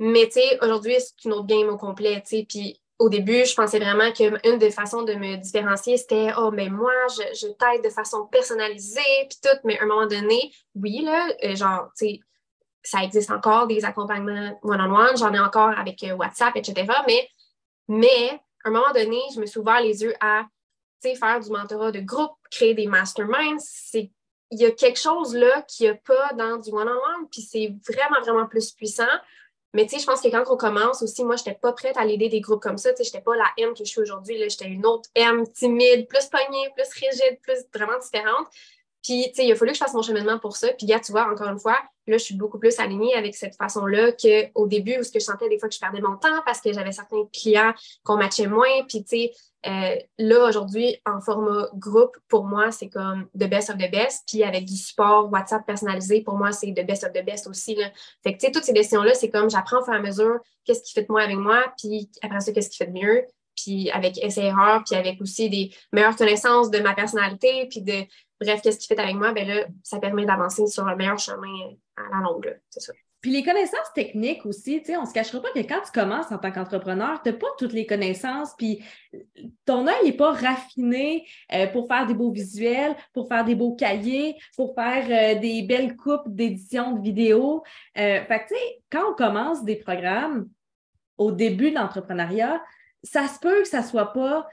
Mais 0.00 0.26
tu 0.26 0.40
sais, 0.40 0.58
aujourd'hui, 0.60 0.96
c'est 0.98 1.24
une 1.24 1.34
autre 1.34 1.46
game 1.46 1.68
au 1.68 1.76
complet, 1.76 2.20
tu 2.22 2.38
sais, 2.38 2.46
puis 2.48 2.82
au 2.98 3.08
début, 3.08 3.44
je 3.44 3.54
pensais 3.54 3.78
vraiment 3.78 4.10
qu'une 4.12 4.58
des 4.58 4.70
façons 4.70 5.02
de 5.02 5.14
me 5.14 5.36
différencier, 5.36 5.96
c'était 5.96 6.32
Oh, 6.36 6.50
mais 6.50 6.68
moi, 6.68 6.92
je, 7.08 7.46
t'aide 7.46 7.84
de 7.84 7.90
façon 7.90 8.26
personnalisée, 8.26 9.00
puis 9.28 9.38
tout. 9.42 9.58
Mais 9.64 9.78
à 9.78 9.84
un 9.84 9.86
moment 9.86 10.06
donné, 10.06 10.52
oui, 10.74 11.02
là, 11.02 11.28
euh, 11.44 11.54
genre, 11.54 11.90
tu 11.96 12.06
sais, 12.06 12.20
ça 12.82 13.02
existe 13.04 13.30
encore 13.30 13.66
des 13.66 13.84
accompagnements 13.84 14.58
one-on-one, 14.62 15.16
j'en 15.16 15.32
ai 15.32 15.38
encore 15.38 15.78
avec 15.78 16.02
euh, 16.04 16.14
WhatsApp, 16.14 16.56
etc. 16.56 16.92
Mais, 17.06 17.28
mais 17.86 18.40
à 18.64 18.68
un 18.68 18.70
moment 18.72 18.92
donné, 18.92 19.20
je 19.34 19.40
me 19.40 19.46
suis 19.46 19.60
ouvert 19.60 19.80
les 19.80 20.02
yeux 20.02 20.14
à 20.20 20.46
faire 21.02 21.40
du 21.40 21.50
mentorat 21.50 21.92
de 21.92 22.00
groupe, 22.00 22.32
créer 22.50 22.74
des 22.74 22.86
masterminds. 22.86 23.62
Il 23.94 24.58
y 24.58 24.64
a 24.64 24.70
quelque 24.72 24.98
chose 24.98 25.34
là 25.34 25.62
qu'il 25.62 25.86
n'y 25.86 25.90
a 25.90 25.94
pas 25.94 26.32
dans 26.34 26.56
du 26.56 26.70
one-on-one, 26.70 27.28
puis 27.30 27.42
c'est 27.42 27.74
vraiment, 27.88 28.20
vraiment 28.20 28.46
plus 28.46 28.72
puissant. 28.72 29.04
Mais 29.78 29.86
tu 29.86 29.94
sais, 29.94 30.00
je 30.00 30.06
pense 30.06 30.20
que 30.20 30.26
quand 30.26 30.42
on 30.52 30.56
commence 30.56 31.04
aussi, 31.04 31.24
moi, 31.24 31.36
je 31.36 31.42
n'étais 31.42 31.56
pas 31.56 31.72
prête 31.72 31.96
à 31.96 32.04
l'aider 32.04 32.28
des 32.28 32.40
groupes 32.40 32.60
comme 32.60 32.78
ça. 32.78 32.90
Tu 32.90 32.96
sais, 32.96 33.04
je 33.04 33.10
n'étais 33.10 33.22
pas 33.22 33.36
la 33.36 33.46
M 33.58 33.74
que 33.74 33.84
je 33.84 33.88
suis 33.88 34.00
aujourd'hui. 34.00 34.36
J'étais 34.50 34.64
une 34.64 34.84
autre 34.84 35.08
M 35.14 35.46
timide, 35.52 36.08
plus 36.08 36.26
poignée, 36.26 36.68
plus 36.74 36.88
rigide, 36.94 37.38
plus 37.40 37.64
vraiment 37.72 37.96
différente. 38.00 38.48
Puis, 39.08 39.24
tu 39.28 39.36
sais, 39.36 39.46
il 39.46 39.52
a 39.52 39.54
fallu 39.54 39.70
que 39.70 39.78
je 39.78 39.82
fasse 39.82 39.94
mon 39.94 40.02
cheminement 40.02 40.38
pour 40.38 40.54
ça. 40.54 40.68
Puis, 40.76 40.86
gars, 40.86 41.00
tu 41.00 41.12
vois, 41.12 41.32
encore 41.32 41.48
une 41.48 41.58
fois, 41.58 41.78
là, 42.06 42.18
je 42.18 42.22
suis 42.22 42.34
beaucoup 42.34 42.58
plus 42.58 42.78
alignée 42.78 43.14
avec 43.14 43.34
cette 43.34 43.56
façon-là 43.56 44.12
qu'au 44.12 44.66
début 44.66 44.98
où 44.98 45.02
ce 45.02 45.10
que 45.10 45.18
je 45.18 45.24
sentais 45.24 45.48
des 45.48 45.58
fois 45.58 45.70
que 45.70 45.74
je 45.74 45.80
perdais 45.80 46.02
mon 46.02 46.18
temps 46.18 46.42
parce 46.44 46.60
que 46.60 46.74
j'avais 46.74 46.92
certains 46.92 47.24
clients 47.32 47.72
qu'on 48.04 48.18
matchait 48.18 48.46
moins. 48.46 48.68
Puis, 48.86 49.04
tu 49.04 49.08
sais, 49.08 49.32
euh, 49.66 49.96
là, 50.18 50.46
aujourd'hui, 50.46 51.00
en 51.06 51.22
format 51.22 51.70
groupe, 51.72 52.18
pour 52.28 52.44
moi, 52.44 52.70
c'est 52.70 52.90
comme 52.90 53.28
the 53.34 53.48
best 53.48 53.70
of 53.70 53.78
the 53.78 53.90
best. 53.90 54.24
Puis 54.28 54.42
avec 54.42 54.66
du 54.66 54.76
support 54.76 55.32
WhatsApp 55.32 55.64
personnalisé, 55.64 56.20
pour 56.20 56.36
moi, 56.36 56.52
c'est 56.52 56.74
the 56.74 56.86
best 56.86 57.04
of 57.04 57.14
the 57.14 57.24
best 57.24 57.46
aussi. 57.46 57.78
Fait 58.22 58.34
que, 58.34 58.38
tu 58.38 58.44
sais, 58.44 58.52
toutes 58.52 58.64
ces 58.64 58.74
décisions-là, 58.74 59.14
c'est 59.14 59.30
comme 59.30 59.48
j'apprends 59.48 59.80
au 59.80 59.84
fur 59.84 59.94
et 59.94 59.96
à 59.96 60.02
mesure 60.02 60.38
qu'est-ce 60.66 60.82
qui 60.82 60.92
fait 60.92 61.04
de 61.04 61.10
moi 61.10 61.22
avec 61.22 61.38
moi, 61.38 61.64
puis 61.78 62.10
après 62.20 62.40
ça, 62.40 62.52
qu'est-ce 62.52 62.68
qui 62.68 62.76
fait 62.76 62.88
de 62.88 62.92
mieux. 62.92 63.24
Puis 63.56 63.90
avec 63.90 64.22
essai-erreur, 64.22 64.84
puis 64.86 64.96
avec 64.96 65.20
aussi 65.20 65.48
des 65.48 65.72
meilleures 65.92 66.14
connaissances 66.14 66.70
de 66.70 66.78
ma 66.78 66.94
personnalité, 66.94 67.66
puis 67.68 67.80
de, 67.80 68.04
bref, 68.40 68.60
qu'est-ce 68.62 68.78
qui 68.78 68.86
fait 68.86 68.98
avec 68.98 69.14
moi, 69.14 69.32
ben 69.32 69.46
là, 69.46 69.66
ça 69.82 69.98
permet 69.98 70.24
d'avancer 70.24 70.66
sur 70.66 70.84
le 70.84 70.96
meilleur 70.96 71.18
chemin 71.18 71.74
à 71.96 72.02
la 72.16 72.22
longue, 72.22 72.58
c'est 72.70 72.80
ça. 72.80 72.92
Puis 73.20 73.32
les 73.32 73.42
connaissances 73.42 73.92
techniques 73.96 74.46
aussi, 74.46 74.78
tu 74.78 74.86
sais, 74.86 74.96
on 74.96 75.04
se 75.04 75.12
cachera 75.12 75.42
pas 75.42 75.50
que 75.50 75.58
quand 75.58 75.80
tu 75.84 75.90
commences 75.92 76.30
en 76.30 76.38
tant 76.38 76.52
qu'entrepreneur, 76.52 77.20
tu 77.20 77.30
n'as 77.30 77.36
pas 77.36 77.48
toutes 77.58 77.72
les 77.72 77.84
connaissances, 77.84 78.54
puis 78.56 78.80
ton 79.64 79.88
œil 79.88 80.04
n'est 80.04 80.16
pas 80.16 80.32
raffiné 80.32 81.26
euh, 81.52 81.66
pour 81.66 81.88
faire 81.88 82.06
des 82.06 82.14
beaux 82.14 82.30
visuels, 82.30 82.94
pour 83.12 83.26
faire 83.26 83.44
des 83.44 83.56
beaux 83.56 83.74
cahiers, 83.74 84.36
pour 84.56 84.72
faire 84.76 85.06
euh, 85.10 85.40
des 85.40 85.62
belles 85.62 85.96
coupes 85.96 86.28
d'édition 86.28 86.92
de 86.92 87.02
vidéos. 87.02 87.64
Euh, 87.96 88.22
fait 88.24 88.38
que, 88.44 88.48
tu 88.48 88.54
sais, 88.54 88.82
quand 88.90 89.10
on 89.10 89.14
commence 89.14 89.64
des 89.64 89.76
programmes 89.76 90.48
au 91.16 91.32
début 91.32 91.70
de 91.70 91.76
l'entrepreneuriat, 91.76 92.62
ça 93.02 93.26
se 93.26 93.40
peut 93.40 93.62
que 93.62 93.68
ça 93.68 93.82
soit 93.82 94.12
pas 94.12 94.46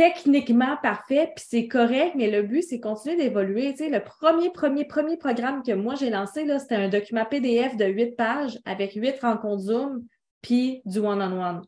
techniquement 0.00 0.78
parfait, 0.82 1.30
puis 1.36 1.44
c'est 1.46 1.68
correct, 1.68 2.14
mais 2.14 2.30
le 2.30 2.40
but, 2.40 2.62
c'est 2.62 2.80
continuer 2.80 3.16
d'évoluer. 3.16 3.74
Le 3.78 4.02
premier, 4.02 4.48
premier, 4.48 4.86
premier 4.86 5.18
programme 5.18 5.62
que 5.62 5.72
moi 5.72 5.94
j'ai 5.94 6.08
lancé, 6.08 6.46
c'était 6.58 6.76
un 6.76 6.88
document 6.88 7.26
PDF 7.26 7.76
de 7.76 7.84
huit 7.84 8.16
pages 8.16 8.58
avec 8.64 8.94
huit 8.94 9.20
rencontres 9.20 9.64
Zoom, 9.64 10.06
puis 10.40 10.80
du 10.86 11.00
one-on-one. 11.00 11.60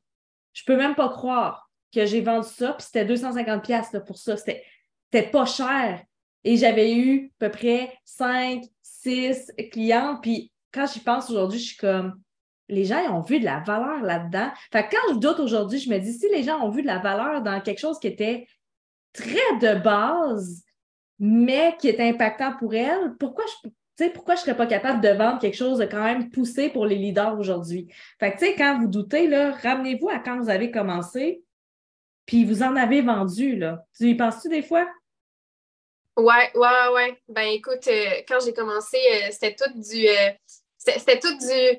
Je 0.54 0.64
peux 0.64 0.78
même 0.78 0.94
pas 0.94 1.10
croire 1.10 1.70
que 1.94 2.06
j'ai 2.06 2.22
vendu 2.22 2.48
ça, 2.48 2.72
puis 2.72 2.86
c'était 2.86 3.04
250 3.04 3.62
pièces 3.62 3.94
pour 4.06 4.16
ça. 4.16 4.38
C'était 4.38 4.62
pas 5.30 5.44
cher. 5.44 6.02
Et 6.42 6.56
j'avais 6.56 6.94
eu 6.94 7.32
à 7.38 7.46
peu 7.46 7.50
près 7.50 7.92
5, 8.06 8.62
6 8.80 9.52
clients, 9.70 10.18
puis 10.22 10.50
quand 10.72 10.86
j'y 10.90 11.00
pense 11.00 11.28
aujourd'hui, 11.28 11.58
je 11.58 11.66
suis 11.66 11.76
comme 11.76 12.18
les 12.72 12.84
gens 12.84 13.00
ont 13.14 13.20
vu 13.20 13.38
de 13.38 13.44
la 13.44 13.60
valeur 13.60 14.02
là-dedans. 14.02 14.50
Fait 14.72 14.86
que 14.86 14.96
quand 14.96 15.14
je 15.14 15.18
doute 15.18 15.40
aujourd'hui, 15.40 15.78
je 15.78 15.90
me 15.90 15.98
dis, 15.98 16.12
si 16.12 16.28
les 16.28 16.42
gens 16.42 16.60
ont 16.64 16.70
vu 16.70 16.82
de 16.82 16.86
la 16.86 16.98
valeur 16.98 17.42
dans 17.42 17.60
quelque 17.60 17.80
chose 17.80 17.98
qui 17.98 18.08
était 18.08 18.46
très 19.12 19.56
de 19.60 19.78
base, 19.80 20.64
mais 21.18 21.76
qui 21.78 21.88
est 21.88 22.00
impactant 22.00 22.56
pour 22.58 22.74
elles, 22.74 23.14
pourquoi 23.18 23.44
je 23.46 23.68
pourquoi 24.14 24.34
je 24.34 24.40
ne 24.40 24.44
serais 24.46 24.56
pas 24.56 24.66
capable 24.66 25.00
de 25.00 25.10
vendre 25.10 25.38
quelque 25.38 25.56
chose 25.56 25.78
de 25.78 25.84
quand 25.84 26.02
même 26.02 26.30
poussé 26.30 26.70
pour 26.70 26.86
les 26.86 26.96
leaders 26.96 27.38
aujourd'hui? 27.38 27.88
Fait 28.18 28.32
que, 28.32 28.56
quand 28.56 28.80
vous 28.80 28.88
doutez, 28.88 29.28
ramenez-vous 29.28 30.08
à 30.08 30.18
quand 30.18 30.40
vous 30.40 30.48
avez 30.48 30.70
commencé, 30.70 31.44
puis 32.26 32.44
vous 32.44 32.62
en 32.62 32.74
avez 32.74 33.02
vendu, 33.02 33.56
là. 33.56 33.84
Tu 33.96 34.08
y 34.08 34.14
penses-tu 34.14 34.48
des 34.48 34.62
fois? 34.62 34.88
Ouais, 36.16 36.50
ouais, 36.54 36.88
ouais. 36.94 37.22
Ben, 37.28 37.48
écoute, 37.48 37.86
euh, 37.88 38.22
quand 38.28 38.38
j'ai 38.44 38.52
commencé, 38.52 38.96
euh, 38.96 39.28
c'était 39.30 39.54
tout 39.54 39.72
du. 39.74 40.08
Euh, 40.08 40.30
c'était 40.76 41.18
tout 41.18 41.36
du 41.38 41.78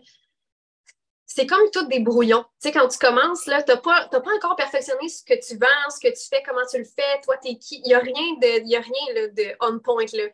c'est 1.36 1.48
comme 1.48 1.68
tout 1.72 1.88
des 1.88 2.00
brouillons. 2.00 2.44
Tu 2.62 2.70
sais, 2.70 2.72
quand 2.72 2.88
tu 2.88 3.00
commences, 3.00 3.48
là, 3.48 3.64
tu 3.64 3.72
n'as 3.72 3.78
pas, 3.78 4.08
pas, 4.08 4.36
encore 4.36 4.56
perfectionné 4.56 5.10
ce 5.10 5.24
que 5.24 5.34
tu 5.34 5.58
vends, 5.58 5.90
ce 5.90 6.00
que 6.00 6.14
tu 6.14 6.28
fais, 6.30 6.44
comment 6.46 6.62
tu 6.70 6.78
le 6.78 6.84
fais, 6.84 7.22
toi, 7.24 7.38
t'es 7.38 7.56
qui. 7.56 7.82
Il 7.84 7.88
n'y 7.88 7.94
a 7.96 8.00
rien 8.00 8.34
de, 8.40 8.68
y 8.68 8.76
a 8.76 8.82
rien, 8.82 9.30
de 9.30 9.56
on 9.60 9.80
point. 9.80 10.06
Là. 10.14 10.26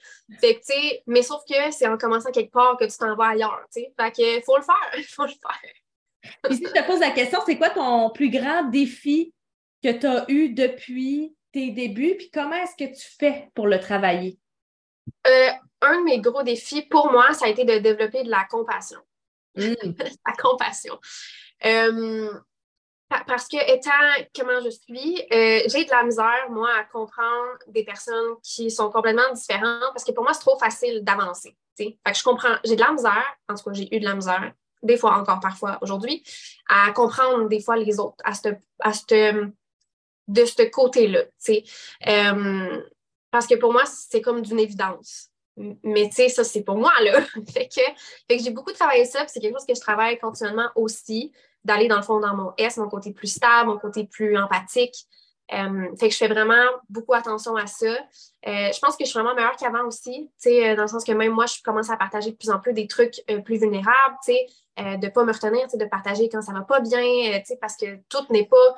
Fait 0.41 0.55
que, 0.55 0.59
tu 0.59 0.73
sais, 0.73 1.03
mais 1.07 1.21
sauf 1.21 1.41
que 1.49 1.71
c'est 1.71 1.87
en 1.87 1.97
commençant 1.97 2.31
quelque 2.31 2.51
part 2.51 2.75
que 2.77 2.83
tu 2.83 2.97
t'en 2.97 3.15
vas 3.15 3.29
ailleurs. 3.29 3.61
Tu 3.73 3.81
sais. 3.81 3.93
Fait 3.97 4.11
que 4.11 4.41
faut 4.43 4.57
le 4.57 4.63
faire. 4.63 4.91
Il 4.97 5.03
faut 5.05 5.23
le 5.23 5.29
faire. 5.29 6.31
Puis 6.43 6.57
si 6.57 6.65
je 6.65 6.73
te 6.73 6.85
pose 6.85 6.99
la 6.99 7.11
question, 7.11 7.39
c'est 7.45 7.57
quoi 7.57 7.69
ton 7.69 8.09
plus 8.09 8.29
grand 8.29 8.63
défi 8.63 9.33
que 9.81 9.93
tu 9.93 10.05
as 10.05 10.25
eu 10.27 10.49
depuis 10.49 11.33
tes 11.53 11.71
débuts? 11.71 12.15
Puis 12.17 12.29
comment 12.29 12.55
est-ce 12.55 12.75
que 12.75 12.93
tu 12.93 13.07
fais 13.17 13.49
pour 13.55 13.67
le 13.67 13.79
travailler? 13.79 14.37
Euh, 15.27 15.49
un 15.81 15.99
de 15.99 16.03
mes 16.03 16.19
gros 16.19 16.43
défis 16.43 16.81
pour 16.81 17.09
moi, 17.09 17.31
ça 17.33 17.45
a 17.45 17.49
été 17.49 17.63
de 17.63 17.77
développer 17.77 18.23
de 18.23 18.29
la 18.29 18.45
compassion. 18.49 18.99
Mm. 19.55 19.73
la 20.25 20.33
compassion. 20.41 20.97
Euh, 21.65 22.31
parce 23.27 23.47
que 23.47 23.57
étant 23.73 23.89
comment 24.35 24.61
je 24.63 24.69
suis, 24.69 25.19
euh, 25.33 25.61
j'ai 25.67 25.83
de 25.85 25.89
la 25.89 26.03
misère, 26.03 26.49
moi, 26.51 26.69
à 26.79 26.83
comprendre 26.83 27.57
des 27.67 27.83
personnes 27.83 28.35
qui 28.43 28.69
sont 28.69 28.91
complètement 28.91 29.33
différentes 29.33 29.91
parce 29.93 30.03
que 30.03 30.11
pour 30.11 30.23
moi, 30.23 30.33
c'est 30.33 30.41
trop 30.41 30.59
facile 30.59 31.03
d'avancer. 31.03 31.57
Fait 31.75 31.97
que 32.05 32.17
je 32.17 32.23
comprends, 32.23 32.55
j'ai 32.63 32.75
de 32.75 32.81
la 32.81 32.91
misère, 32.91 33.25
en 33.47 33.55
tout 33.55 33.63
cas, 33.63 33.73
j'ai 33.73 33.95
eu 33.95 33.99
de 33.99 34.05
la 34.05 34.13
misère, 34.13 34.51
des 34.83 34.97
fois 34.97 35.17
encore 35.17 35.39
parfois 35.39 35.77
aujourd'hui, 35.81 36.23
à 36.67 36.91
comprendre 36.91 37.47
des 37.47 37.61
fois 37.61 37.77
les 37.77 37.99
autres, 37.99 38.17
à, 38.23 38.33
à 38.81 38.91
de 40.27 40.45
ce 40.45 40.69
côté-là. 40.69 41.23
Euh, 42.07 42.83
parce 43.31 43.47
que 43.47 43.55
pour 43.55 43.71
moi, 43.71 43.83
c'est 43.85 44.21
comme 44.21 44.41
d'une 44.41 44.59
évidence. 44.59 45.28
Mais 45.83 46.07
tu 46.07 46.15
sais, 46.15 46.29
ça, 46.29 46.43
c'est 46.43 46.63
pour 46.63 46.77
moi, 46.77 46.93
là. 47.03 47.21
fait 47.53 47.67
que, 47.67 47.81
que 48.29 48.41
j'ai 48.41 48.51
beaucoup 48.51 48.71
travaillé 48.71 49.05
ça, 49.05 49.19
puis 49.19 49.29
c'est 49.33 49.39
quelque 49.39 49.55
chose 49.55 49.65
que 49.67 49.75
je 49.75 49.81
travaille 49.81 50.17
continuellement 50.17 50.69
aussi, 50.75 51.31
d'aller 51.63 51.87
dans 51.87 51.97
le 51.97 52.01
fond 52.01 52.19
dans 52.19 52.35
mon 52.35 52.53
S, 52.57 52.77
mon 52.77 52.89
côté 52.89 53.11
plus 53.11 53.27
stable, 53.27 53.69
mon 53.69 53.77
côté 53.77 54.05
plus 54.05 54.37
empathique. 54.37 54.95
Euh, 55.51 55.95
fait 55.99 56.09
que 56.09 56.13
je 56.13 56.17
fais 56.17 56.27
vraiment 56.27 56.63
beaucoup 56.89 57.13
attention 57.13 57.55
à 57.55 57.65
ça. 57.65 57.87
Euh, 57.87 57.97
je 58.71 58.79
pense 58.79 58.95
que 58.95 59.03
je 59.03 59.09
suis 59.09 59.19
vraiment 59.19 59.33
meilleure 59.33 59.55
qu'avant 59.55 59.85
aussi, 59.85 60.29
tu 60.41 60.49
sais, 60.49 60.69
euh, 60.69 60.75
dans 60.75 60.83
le 60.83 60.87
sens 60.87 61.03
que 61.03 61.11
même 61.11 61.33
moi, 61.33 61.47
je 61.47 61.61
commence 61.63 61.89
à 61.89 61.97
partager 61.97 62.31
de 62.31 62.35
plus 62.35 62.51
en 62.51 62.59
plus 62.59 62.73
des 62.73 62.87
trucs 62.87 63.23
plus 63.45 63.57
vulnérables, 63.57 64.15
tu 64.23 64.33
sais, 64.33 64.45
de 64.77 65.05
ne 65.05 65.09
pas 65.09 65.23
me 65.23 65.33
retenir, 65.33 65.63
tu 65.63 65.71
sais, 65.71 65.77
de 65.77 65.85
partager 65.85 66.29
quand 66.29 66.41
ça 66.41 66.53
va 66.53 66.61
pas 66.61 66.79
bien, 66.79 67.39
tu 67.39 67.45
sais, 67.45 67.57
parce 67.59 67.75
que 67.75 67.97
tout 68.09 68.25
n'est 68.29 68.45
pas 68.45 68.75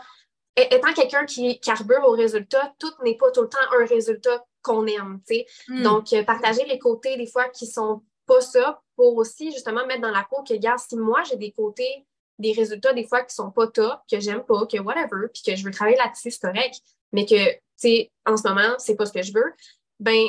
étant 0.55 0.93
quelqu'un 0.93 1.25
qui 1.25 1.59
carbure 1.59 2.03
au 2.05 2.11
résultat, 2.11 2.73
tout 2.79 2.91
n'est 3.03 3.17
pas 3.17 3.29
tout 3.31 3.41
le 3.41 3.49
temps 3.49 3.57
un 3.79 3.85
résultat 3.85 4.43
qu'on 4.61 4.85
aime, 4.85 5.21
tu 5.27 5.35
sais. 5.35 5.45
Hmm. 5.67 5.83
Donc, 5.83 6.13
euh, 6.13 6.23
partager 6.23 6.65
les 6.65 6.79
côtés 6.79 7.17
des 7.17 7.27
fois 7.27 7.49
qui 7.49 7.67
sont 7.67 8.01
pas 8.25 8.41
ça 8.41 8.81
pour 8.95 9.15
aussi 9.17 9.51
justement 9.51 9.85
mettre 9.85 10.01
dans 10.01 10.11
la 10.11 10.25
peau 10.29 10.43
que, 10.43 10.53
regarde, 10.53 10.79
si 10.79 10.95
moi 10.95 11.23
j'ai 11.23 11.37
des 11.37 11.51
côtés, 11.51 12.05
des 12.39 12.53
résultats 12.53 12.93
des 12.93 13.05
fois 13.05 13.23
qui 13.23 13.35
sont 13.35 13.51
pas 13.51 13.67
top, 13.67 13.99
que 14.09 14.19
j'aime 14.19 14.43
pas, 14.43 14.65
que 14.65 14.79
whatever, 14.79 15.27
puis 15.33 15.43
que 15.45 15.55
je 15.55 15.63
veux 15.63 15.71
travailler 15.71 15.97
là-dessus, 15.97 16.31
c'est 16.31 16.41
correct, 16.41 16.75
mais 17.11 17.25
que, 17.25 17.51
tu 17.53 17.59
sais, 17.77 18.11
en 18.25 18.37
ce 18.37 18.47
moment, 18.47 18.75
c'est 18.77 18.95
pas 18.95 19.05
ce 19.05 19.13
que 19.13 19.21
je 19.21 19.33
veux, 19.33 19.53
ben 19.99 20.27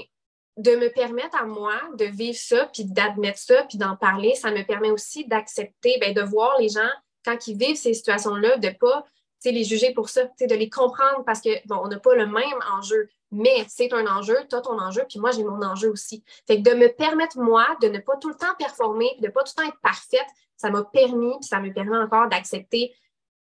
de 0.58 0.76
me 0.76 0.88
permettre 0.88 1.40
à 1.40 1.46
moi 1.46 1.80
de 1.96 2.04
vivre 2.04 2.36
ça, 2.36 2.68
puis 2.72 2.84
d'admettre 2.84 3.38
ça, 3.38 3.64
puis 3.64 3.78
d'en 3.78 3.96
parler, 3.96 4.34
ça 4.34 4.50
me 4.50 4.62
permet 4.62 4.90
aussi 4.90 5.26
d'accepter, 5.26 5.96
ben, 5.98 6.12
de 6.12 6.20
voir 6.20 6.58
les 6.58 6.68
gens 6.68 6.90
quand 7.24 7.46
ils 7.46 7.56
vivent 7.56 7.76
ces 7.76 7.94
situations-là, 7.94 8.58
de 8.58 8.68
pas 8.68 9.04
les 9.50 9.64
juger 9.64 9.92
pour 9.92 10.08
ça, 10.08 10.24
de 10.24 10.54
les 10.54 10.70
comprendre 10.70 11.24
parce 11.26 11.40
que, 11.40 11.50
bon, 11.66 11.80
on 11.82 11.88
n'a 11.88 11.98
pas 11.98 12.14
le 12.14 12.26
même 12.26 12.58
enjeu, 12.70 13.08
mais 13.32 13.64
c'est 13.68 13.92
un 13.92 14.06
enjeu, 14.06 14.36
tu 14.48 14.54
as 14.54 14.60
ton 14.60 14.78
enjeu, 14.78 15.04
puis 15.08 15.18
moi, 15.18 15.30
j'ai 15.30 15.42
mon 15.42 15.62
enjeu 15.62 15.90
aussi. 15.90 16.22
Fait 16.46 16.62
que 16.62 16.70
de 16.70 16.76
me 16.76 16.88
permettre, 16.88 17.38
moi, 17.38 17.66
de 17.80 17.88
ne 17.88 17.98
pas 17.98 18.16
tout 18.18 18.28
le 18.28 18.34
temps 18.34 18.54
performer, 18.58 19.10
de 19.20 19.26
ne 19.26 19.32
pas 19.32 19.42
tout 19.42 19.52
le 19.56 19.62
temps 19.62 19.68
être 19.68 19.80
parfaite, 19.80 20.26
ça 20.56 20.70
m'a 20.70 20.84
permis, 20.84 21.34
puis 21.40 21.48
ça 21.48 21.58
me 21.58 21.72
permet 21.72 21.96
encore 21.96 22.28
d'accepter 22.28 22.94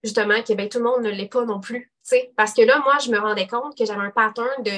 justement 0.04 0.42
que 0.42 0.52
ben, 0.52 0.68
tout 0.68 0.78
le 0.78 0.84
monde 0.84 1.02
ne 1.02 1.10
l'est 1.10 1.30
pas 1.30 1.44
non 1.44 1.60
plus. 1.60 1.90
Parce 2.36 2.52
que 2.52 2.62
là, 2.62 2.78
moi, 2.80 2.98
je 3.04 3.10
me 3.10 3.18
rendais 3.18 3.46
compte 3.46 3.76
que 3.76 3.84
j'avais 3.84 4.02
un 4.02 4.10
pattern 4.10 4.62
de 4.62 4.72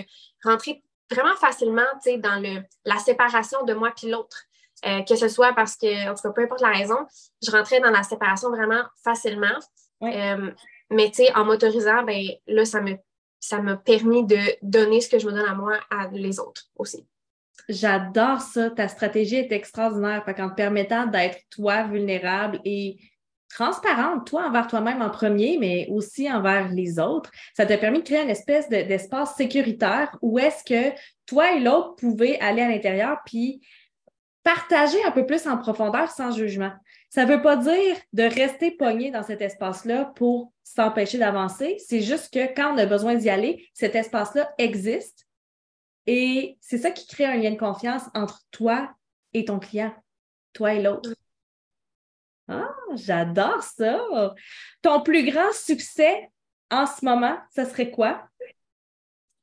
rentrer 0.44 0.82
vraiment 1.10 1.34
facilement 1.36 1.82
dans 2.18 2.40
le, 2.42 2.62
la 2.84 2.96
séparation 2.98 3.64
de 3.64 3.74
moi 3.74 3.92
puis 3.94 4.08
l'autre. 4.08 4.44
Euh, 4.84 5.02
que 5.02 5.16
ce 5.16 5.28
soit 5.28 5.54
parce 5.54 5.76
que, 5.76 6.10
en 6.10 6.14
tout 6.14 6.22
cas, 6.22 6.30
peu 6.30 6.42
importe 6.42 6.60
la 6.60 6.70
raison, 6.70 7.06
je 7.42 7.50
rentrais 7.50 7.80
dans 7.80 7.90
la 7.90 8.02
séparation 8.02 8.50
vraiment 8.50 8.82
facilement. 9.02 9.58
Euh, 10.02 10.50
mais 10.90 11.10
tu 11.10 11.24
sais, 11.24 11.34
en 11.34 11.44
m'autorisant, 11.44 12.02
ben 12.02 12.22
là, 12.46 12.64
ça 12.64 12.80
me 12.80 12.96
ça 13.40 13.60
m'a 13.60 13.76
permis 13.76 14.24
de 14.24 14.38
donner 14.62 15.00
ce 15.00 15.08
que 15.08 15.18
je 15.18 15.26
me 15.26 15.32
donne 15.32 15.48
à 15.48 15.54
moi 15.54 15.78
à 15.90 16.08
les 16.12 16.38
autres 16.38 16.64
aussi. 16.76 17.06
J'adore 17.68 18.40
ça. 18.40 18.70
Ta 18.70 18.88
stratégie 18.88 19.36
est 19.36 19.52
extraordinaire. 19.52 20.24
en 20.26 20.50
te 20.50 20.54
permettant 20.54 21.06
d'être 21.06 21.38
toi 21.50 21.84
vulnérable 21.84 22.60
et 22.64 22.98
transparente, 23.48 24.26
toi 24.26 24.48
envers 24.48 24.66
toi-même 24.66 25.02
en 25.02 25.10
premier, 25.10 25.56
mais 25.58 25.86
aussi 25.90 26.30
envers 26.30 26.68
les 26.68 26.98
autres, 26.98 27.30
ça 27.56 27.64
t'a 27.64 27.78
permis 27.78 28.00
de 28.00 28.04
créer 28.04 28.22
une 28.22 28.30
espèce 28.30 28.68
d'espace 28.68 29.36
sécuritaire 29.36 30.16
où 30.20 30.38
est-ce 30.38 30.64
que 30.64 30.96
toi 31.26 31.52
et 31.52 31.60
l'autre 31.60 31.94
pouvaient 31.96 32.38
aller 32.40 32.62
à 32.62 32.68
l'intérieur 32.68 33.18
puis 33.24 33.60
partager 34.46 35.02
un 35.04 35.10
peu 35.10 35.26
plus 35.26 35.48
en 35.48 35.58
profondeur 35.58 36.08
sans 36.08 36.30
jugement. 36.30 36.70
Ça 37.10 37.24
ne 37.24 37.32
veut 37.32 37.42
pas 37.42 37.56
dire 37.56 37.96
de 38.12 38.22
rester 38.22 38.70
pogné 38.70 39.10
dans 39.10 39.24
cet 39.24 39.42
espace-là 39.42 40.12
pour 40.14 40.52
s'empêcher 40.62 41.18
d'avancer. 41.18 41.78
C'est 41.84 42.00
juste 42.00 42.32
que 42.32 42.54
quand 42.54 42.72
on 42.72 42.78
a 42.78 42.86
besoin 42.86 43.16
d'y 43.16 43.28
aller, 43.28 43.68
cet 43.74 43.96
espace-là 43.96 44.48
existe. 44.56 45.26
Et 46.06 46.58
c'est 46.60 46.78
ça 46.78 46.92
qui 46.92 47.08
crée 47.08 47.24
un 47.24 47.34
lien 47.34 47.50
de 47.50 47.58
confiance 47.58 48.04
entre 48.14 48.42
toi 48.52 48.94
et 49.34 49.44
ton 49.44 49.58
client, 49.58 49.92
toi 50.52 50.74
et 50.74 50.80
l'autre. 50.80 51.10
Ah, 52.46 52.72
j'adore 52.94 53.64
ça. 53.64 53.98
Ton 54.80 55.02
plus 55.02 55.28
grand 55.28 55.52
succès 55.54 56.30
en 56.70 56.86
ce 56.86 57.04
moment, 57.04 57.36
ce 57.52 57.64
serait 57.64 57.90
quoi? 57.90 58.28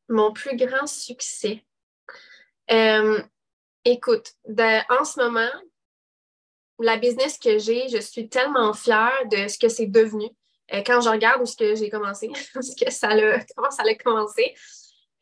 Mon 0.08 0.32
plus 0.32 0.56
grand 0.56 0.88
succès. 0.88 1.66
Euh, 2.72 3.22
écoute, 3.86 4.34
en 4.48 5.06
ce 5.06 5.20
moment, 5.20 5.52
la 6.80 6.98
business 6.98 7.38
que 7.38 7.58
j'ai, 7.60 7.88
je 7.90 8.00
suis 8.00 8.30
tellement 8.30 8.74
fière 8.74 9.28
de 9.32 9.48
ce 9.48 9.58
que 9.58 9.70
c'est 9.70 9.88
devenu. 9.88 10.28
Euh, 10.74 10.82
quand 10.86 11.02
je 11.02 11.10
regarde 11.10 11.42
où 11.42 11.46
ce 11.46 11.56
que 11.56 11.76
j'ai 11.76 11.90
commencé, 11.90 12.30
que 12.54 12.92
ça 12.92 13.10
comment 13.56 13.72
ça 13.72 13.84
a 13.84 13.96
commencé. 13.96 14.54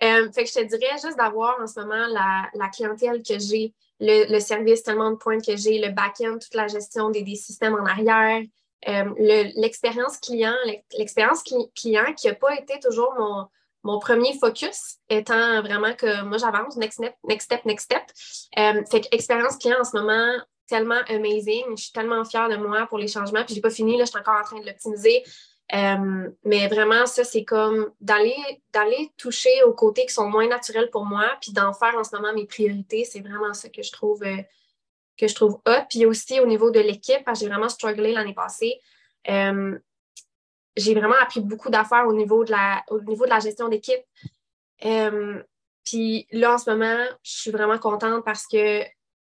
Euh, 0.04 0.32
fait 0.32 0.46
que 0.46 0.50
je 0.50 0.56
te 0.56 0.76
dirais 0.76 0.98
juste 1.02 1.18
d'avoir 1.18 1.60
en 1.62 1.68
ce 1.68 1.80
moment 1.80 2.08
la, 2.08 2.70
clientèle 2.70 3.22
que 3.22 3.38
j'ai, 3.38 3.74
le, 4.00 4.40
service 4.40 4.82
tellement 4.82 5.12
de 5.12 5.18
points 5.18 5.40
que 5.40 5.56
j'ai, 5.56 5.80
le 5.80 5.90
back-end, 5.90 6.40
toute 6.40 6.56
la 6.56 6.68
gestion 6.68 7.10
des, 7.12 7.24
systèmes 7.36 7.76
en 7.76 7.86
arrière, 7.86 8.42
euh, 8.88 9.14
l'expérience 9.56 10.18
client, 10.18 10.56
l'expérience 10.98 11.44
client 11.44 12.14
qui 12.16 12.28
n'a 12.28 12.34
pas 12.34 12.56
été 12.56 12.80
toujours 12.80 13.14
mon, 13.16 13.48
mon 13.84 14.00
premier 14.00 14.38
focus 14.38 14.98
étant 15.10 15.62
vraiment 15.62 15.94
que 15.94 16.24
moi 16.24 16.38
j'avance, 16.38 16.76
next 16.78 17.00
step, 17.00 17.16
next 17.28 17.46
step, 17.46 17.66
next 17.66 17.86
step. 17.86 18.04
fait 18.90 19.02
que 19.02 19.08
expérience 19.12 19.58
client 19.58 19.78
en 19.80 19.84
ce 19.84 19.98
moment, 19.98 20.38
tellement 20.72 21.02
amazing. 21.10 21.66
Je 21.76 21.84
suis 21.84 21.92
tellement 21.92 22.24
fière 22.24 22.48
de 22.48 22.56
moi 22.56 22.88
pour 22.88 22.98
les 22.98 23.10
changements. 23.10 23.44
Puis, 23.44 23.56
j'ai 23.56 23.62
pas 23.62 23.70
fini, 23.70 23.98
là, 23.98 24.06
je 24.06 24.12
suis 24.12 24.20
encore 24.20 24.40
en 24.40 24.44
train 24.44 24.60
de 24.60 24.66
l'optimiser. 24.66 25.24
Euh, 25.74 26.30
mais 26.46 26.68
vraiment, 26.68 27.06
ça, 27.06 27.24
c'est 27.26 27.44
comme 27.44 27.92
d'aller, 28.00 28.36
d'aller 28.74 29.12
toucher 29.18 29.64
aux 29.66 29.74
côtés 29.74 30.06
qui 30.06 30.14
sont 30.14 30.30
moins 30.30 30.48
naturels 30.48 30.90
pour 30.90 31.06
moi, 31.06 31.26
puis 31.42 31.52
d'en 31.52 31.74
faire 31.74 31.96
en 31.98 32.06
ce 32.06 32.16
moment 32.16 32.34
mes 32.34 32.46
priorités. 32.46 33.04
C'est 33.04 33.20
vraiment 33.20 33.54
ça 33.54 33.68
que 33.68 33.84
je 33.84 33.92
trouve, 33.92 34.24
euh, 34.24 34.38
que 35.18 35.28
je 35.28 35.36
trouve 35.36 35.60
hot. 35.68 35.84
Puis 35.90 36.06
aussi 36.06 36.40
au 36.40 36.46
niveau 36.46 36.72
de 36.72 36.80
l'équipe, 36.80 37.28
j'ai 37.38 37.48
vraiment 37.48 37.70
strugglé 37.70 38.14
l'année 38.14 38.34
passée. 38.34 38.80
Euh, 39.30 39.78
j'ai 40.78 40.94
vraiment 40.94 41.16
appris 41.22 41.42
beaucoup 41.42 41.70
d'affaires 41.70 42.08
au 42.08 42.14
niveau 42.14 42.44
de 42.44 42.52
la, 42.52 42.84
au 42.90 43.02
niveau 43.02 43.26
de 43.26 43.30
la 43.30 43.40
gestion 43.40 43.68
d'équipe. 43.68 44.02
puis 45.84 46.28
là, 46.32 46.54
en 46.54 46.58
ce 46.58 46.70
moment, 46.70 47.06
je 47.24 47.32
suis 47.32 47.52
vraiment 47.52 47.78
contente 47.78 48.24
parce 48.24 48.48
que 48.48 48.84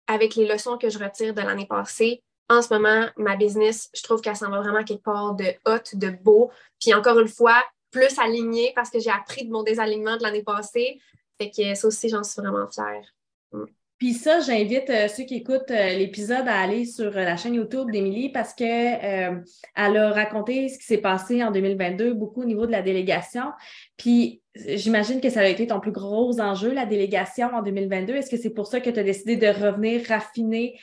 avec 0.09 0.37
les 0.37 0.47
leçons 0.47 0.79
que 0.79 0.89
je 0.89 0.99
retire 0.99 1.35
de 1.35 1.41
l'année 1.41 1.67
passée, 1.67 2.23
en 2.49 2.63
ce 2.63 2.73
moment, 2.73 3.07
ma 3.17 3.37
business, 3.37 3.91
je 3.93 4.03
trouve 4.03 4.21
qu'elle 4.21 4.37
s'en 4.37 4.51
va 4.51 4.61
vraiment 4.61 4.85
quelque 4.85 5.03
part 5.03 5.35
de 5.35 5.47
hot, 5.67 5.83
de 5.95 6.11
beau. 6.11 6.51
Puis 6.81 6.95
encore 6.95 7.19
une 7.19 7.29
fois, 7.29 7.63
plus 7.91 8.19
alignée 8.19 8.73
parce 8.75 8.91
que 8.91 8.99
j'ai 9.01 9.11
appris 9.11 9.47
de 9.47 9.53
mon 9.53 9.63
désalignement 9.63 10.17
de 10.17 10.23
l'année 10.23 10.43
passée. 10.43 11.01
Fait 11.39 11.51
que 11.51 11.75
ça 11.75 11.89
aussi, 11.89 12.09
j'en 12.09 12.23
suis 12.23 12.41
vraiment 12.41 12.69
fière. 12.71 13.05
Mm. 13.53 13.65
Puis 13.99 14.13
ça, 14.13 14.41
j'invite 14.41 14.91
euh, 14.91 15.09
ceux 15.09 15.25
qui 15.25 15.37
écoutent 15.37 15.71
euh, 15.71 15.95
l'épisode 15.95 16.47
à 16.47 16.61
aller 16.61 16.85
sur 16.85 17.17
euh, 17.17 17.25
la 17.25 17.39
chaîne 17.39 17.55
YouTube 17.55 17.91
d'Émilie 17.91 18.29
parce 18.29 18.53
qu'elle 18.53 19.43
a 19.75 20.11
raconté 20.11 20.69
ce 20.69 20.79
qui 20.79 20.85
s'est 20.85 20.99
passé 20.99 21.43
en 21.43 21.51
2022, 21.51 22.13
beaucoup 22.13 22.43
au 22.43 22.45
niveau 22.45 22.67
de 22.67 22.73
la 22.73 22.83
délégation. 22.83 23.53
Puis 23.97 24.43
j'imagine 24.55 25.23
que 25.23 25.31
ça 25.31 25.41
a 25.41 25.47
été 25.47 25.67
ton 25.67 25.81
plus 25.81 25.93
gros 25.93 26.39
enjeu, 26.41 26.73
la 26.73 26.85
délégation 26.85 27.49
en 27.55 27.63
2022. 27.63 28.17
Est-ce 28.17 28.31
que 28.31 28.37
c'est 28.37 28.51
pour 28.51 28.67
ça 28.67 28.81
que 28.81 28.91
tu 28.91 29.01
as 29.01 29.03
décidé 29.03 29.37
de 29.37 29.47
revenir 29.47 30.07
raffiner 30.07 30.79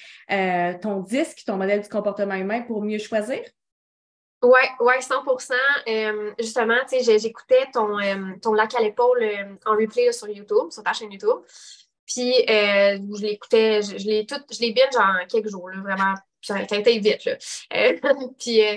ton 0.81 1.01
disque, 1.01 1.43
ton 1.45 1.57
modèle 1.57 1.81
du 1.81 1.89
comportement 1.89 2.35
humain 2.35 2.61
pour 2.61 2.81
mieux 2.81 2.99
choisir? 2.99 3.41
Oui, 4.41 4.61
ouais, 4.79 4.99
100% 4.99 5.53
Justement, 6.39 6.79
j'écoutais 6.91 7.65
ton, 7.73 7.97
ton 8.41 8.53
lac 8.53 8.73
à 8.75 8.81
l'épaule 8.81 9.23
en 9.65 9.71
replay 9.71 10.11
sur 10.11 10.27
YouTube, 10.27 10.71
sur 10.71 10.83
ta 10.83 10.93
chaîne 10.93 11.11
YouTube. 11.11 11.39
Puis 12.05 12.33
euh, 12.49 12.97
je 13.15 13.21
l'écoutais, 13.21 13.81
je, 13.81 14.05
l'ai 14.05 14.25
tout, 14.25 14.41
je 14.51 14.59
l'ai 14.59 14.73
binge 14.73 14.95
en 14.95 15.25
quelques 15.27 15.49
jours, 15.49 15.69
là, 15.69 15.81
vraiment. 15.81 16.13
Ça, 16.41 16.55
a 16.55 16.75
été 16.75 16.99
vite, 16.99 17.23
là. 17.23 17.37
Euh, 17.75 17.97
puis 18.39 18.61
euh, 18.65 18.75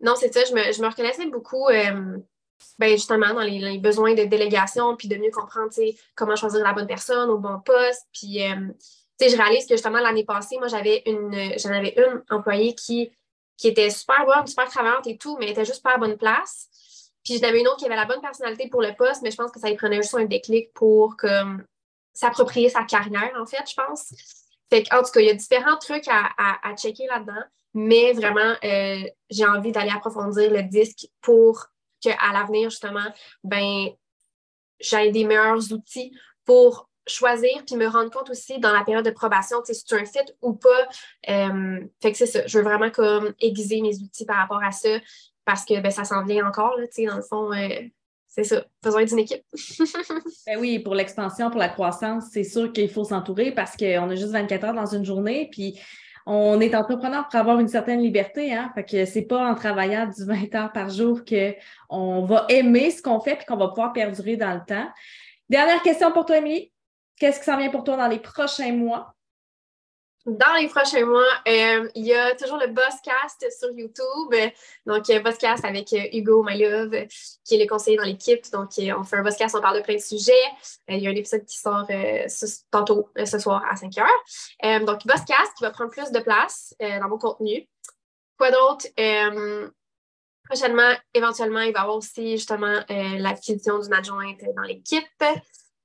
non, 0.00 0.14
c'est 0.16 0.32
ça, 0.32 0.44
je 0.44 0.54
me, 0.54 0.72
je 0.72 0.80
me 0.80 0.86
reconnaissais 0.86 1.26
beaucoup 1.26 1.66
ben, 2.78 2.90
justement 2.92 3.34
dans 3.34 3.40
les, 3.40 3.78
besoins 3.78 4.14
de 4.14 4.24
délégation, 4.24 4.96
puis 4.96 5.08
de 5.08 5.16
mieux 5.16 5.30
comprendre 5.30 5.70
comment 6.14 6.36
choisir 6.36 6.62
la 6.62 6.72
bonne 6.72 6.86
personne 6.86 7.28
au 7.28 7.38
bon 7.38 7.58
poste. 7.64 8.06
Puis 8.12 8.38
je 8.38 9.36
réalise 9.36 9.66
que 9.66 9.74
justement 9.74 9.98
l'année 9.98 10.24
passée, 10.24 10.56
moi, 10.58 10.68
j'avais 10.68 11.02
une 11.06 11.58
j'en 11.58 11.70
avais 11.70 11.94
une 11.96 12.22
employée 12.30 12.74
qui, 12.74 13.10
qui 13.56 13.68
était 13.68 13.90
super 13.90 14.24
bonne, 14.24 14.46
super 14.46 14.68
travaillante 14.68 15.06
et 15.06 15.18
tout, 15.18 15.36
mais 15.38 15.50
était 15.50 15.64
juste 15.64 15.82
pas 15.82 15.94
à 15.94 15.98
bonne 15.98 16.16
place. 16.16 16.68
Puis 17.24 17.38
j'en 17.38 17.48
avais 17.48 17.60
une 17.60 17.68
autre 17.68 17.78
qui 17.78 17.86
avait 17.86 17.96
la 17.96 18.06
bonne 18.06 18.20
personnalité 18.20 18.68
pour 18.68 18.80
le 18.80 18.94
poste, 18.94 19.22
mais 19.22 19.30
je 19.30 19.36
pense 19.36 19.50
que 19.50 19.60
ça 19.60 19.68
lui 19.68 19.76
prenait 19.76 19.96
juste 19.96 20.14
un 20.14 20.24
déclic 20.24 20.72
pour 20.72 21.16
comme 21.16 21.64
s'approprier 22.20 22.68
sa 22.68 22.84
carrière, 22.84 23.32
en 23.40 23.46
fait, 23.46 23.64
je 23.68 23.74
pense. 23.74 24.12
Fait 24.70 24.84
en 24.92 25.02
tout 25.02 25.10
cas, 25.10 25.20
il 25.20 25.26
y 25.26 25.30
a 25.30 25.34
différents 25.34 25.78
trucs 25.78 26.06
à, 26.08 26.30
à, 26.36 26.76
checker 26.76 27.06
là-dedans, 27.06 27.42
mais 27.74 28.12
vraiment, 28.12 28.54
euh, 28.62 29.02
j'ai 29.30 29.46
envie 29.46 29.72
d'aller 29.72 29.90
approfondir 29.90 30.50
le 30.50 30.62
disque 30.62 31.08
pour 31.20 31.66
qu'à 32.00 32.32
l'avenir, 32.32 32.70
justement, 32.70 33.06
ben, 33.42 33.88
j'aie 34.78 35.10
des 35.10 35.24
meilleurs 35.24 35.72
outils 35.72 36.12
pour 36.44 36.88
choisir 37.06 37.64
puis 37.66 37.76
me 37.76 37.86
rendre 37.86 38.10
compte 38.10 38.30
aussi 38.30 38.58
dans 38.60 38.72
la 38.72 38.84
période 38.84 39.04
de 39.04 39.10
probation 39.10 39.58
si 39.64 39.74
c'est 39.74 39.94
un 39.94 40.04
fit 40.04 40.18
ou 40.42 40.52
pas. 40.54 40.88
Euh, 41.28 41.80
fait 42.00 42.12
que 42.12 42.18
c'est 42.18 42.26
ça. 42.26 42.46
Je 42.46 42.58
veux 42.58 42.64
vraiment 42.64 42.90
comme 42.90 43.34
aiguiser 43.40 43.80
mes 43.80 43.96
outils 43.96 44.26
par 44.26 44.36
rapport 44.36 44.62
à 44.62 44.70
ça 44.72 44.98
parce 45.44 45.64
que 45.64 45.80
ben, 45.80 45.90
ça 45.90 46.04
s'en 46.04 46.24
vient 46.24 46.46
encore, 46.46 46.76
dans 46.76 47.16
le 47.16 47.22
fond. 47.22 47.52
Euh, 47.52 47.80
c'est 48.30 48.44
ça, 48.44 48.64
besoin 48.82 49.04
d'une 49.04 49.18
équipe. 49.18 49.42
ben 50.46 50.58
oui, 50.58 50.78
pour 50.78 50.94
l'expansion, 50.94 51.50
pour 51.50 51.58
la 51.58 51.68
croissance, 51.68 52.26
c'est 52.32 52.44
sûr 52.44 52.72
qu'il 52.72 52.88
faut 52.88 53.02
s'entourer 53.02 53.50
parce 53.50 53.76
qu'on 53.76 54.08
a 54.08 54.14
juste 54.14 54.30
24 54.30 54.64
heures 54.64 54.74
dans 54.74 54.86
une 54.86 55.04
journée, 55.04 55.48
puis 55.50 55.80
on 56.26 56.60
est 56.60 56.76
entrepreneur 56.76 57.26
pour 57.28 57.40
avoir 57.40 57.58
une 57.58 57.66
certaine 57.66 58.00
liberté, 58.00 58.54
hein? 58.54 58.70
Fait 58.76 58.84
que 58.84 59.04
c'est 59.04 59.22
pas 59.22 59.50
en 59.50 59.56
travaillant 59.56 60.06
du 60.06 60.24
20 60.24 60.54
heures 60.54 60.72
par 60.72 60.90
jour 60.90 61.22
qu'on 61.24 62.24
va 62.24 62.46
aimer 62.48 62.92
ce 62.92 63.02
qu'on 63.02 63.18
fait 63.18 63.32
et 63.42 63.44
qu'on 63.44 63.56
va 63.56 63.68
pouvoir 63.68 63.92
perdurer 63.92 64.36
dans 64.36 64.54
le 64.54 64.60
temps. 64.64 64.88
Dernière 65.48 65.82
question 65.82 66.12
pour 66.12 66.24
toi, 66.24 66.38
Émilie. 66.38 66.72
Qu'est-ce 67.18 67.40
qui 67.40 67.46
s'en 67.46 67.58
vient 67.58 67.70
pour 67.70 67.82
toi 67.82 67.96
dans 67.96 68.06
les 68.06 68.20
prochains 68.20 68.72
mois? 68.72 69.12
Dans 70.26 70.52
les 70.60 70.68
prochains 70.68 71.06
mois, 71.06 71.32
euh, 71.48 71.88
il 71.94 72.04
y 72.04 72.12
a 72.12 72.34
toujours 72.34 72.58
le 72.58 72.66
Bosscast 72.66 73.46
sur 73.58 73.70
YouTube. 73.70 74.34
Donc, 74.84 75.06
Bosscast 75.24 75.64
avec 75.64 75.90
euh, 75.94 76.02
Hugo 76.12 76.42
My 76.42 76.58
qui 77.42 77.54
est 77.54 77.58
le 77.58 77.66
conseiller 77.66 77.96
dans 77.96 78.04
l'équipe. 78.04 78.44
Donc, 78.52 78.78
euh, 78.78 78.92
on 78.98 79.04
fait 79.04 79.16
un 79.16 79.22
Bosscast, 79.22 79.56
on 79.56 79.62
parle 79.62 79.78
de 79.78 79.82
plein 79.82 79.94
de 79.94 80.00
sujets. 80.00 80.32
il 80.88 80.98
y 80.98 81.06
a 81.06 81.10
un 81.10 81.14
épisode 81.14 81.46
qui 81.46 81.58
sort 81.58 81.86
tantôt 82.70 83.08
ce 83.24 83.38
soir 83.38 83.64
à 83.70 83.76
5 83.76 83.92
heures. 83.96 84.80
donc, 84.84 85.06
Bosscast 85.06 85.54
qui 85.56 85.64
va 85.64 85.70
prendre 85.70 85.90
plus 85.90 86.10
de 86.10 86.20
place 86.20 86.74
dans 86.78 87.08
mon 87.08 87.18
contenu. 87.18 87.66
Quoi 88.38 88.50
d'autre? 88.50 88.86
prochainement, 90.44 90.92
éventuellement, 91.14 91.60
il 91.60 91.72
va 91.72 91.78
y 91.78 91.82
avoir 91.82 91.96
aussi 91.96 92.36
justement 92.36 92.82
l'acquisition 92.88 93.78
d'une 93.78 93.94
adjointe 93.94 94.40
dans 94.54 94.62
l'équipe. 94.62 95.06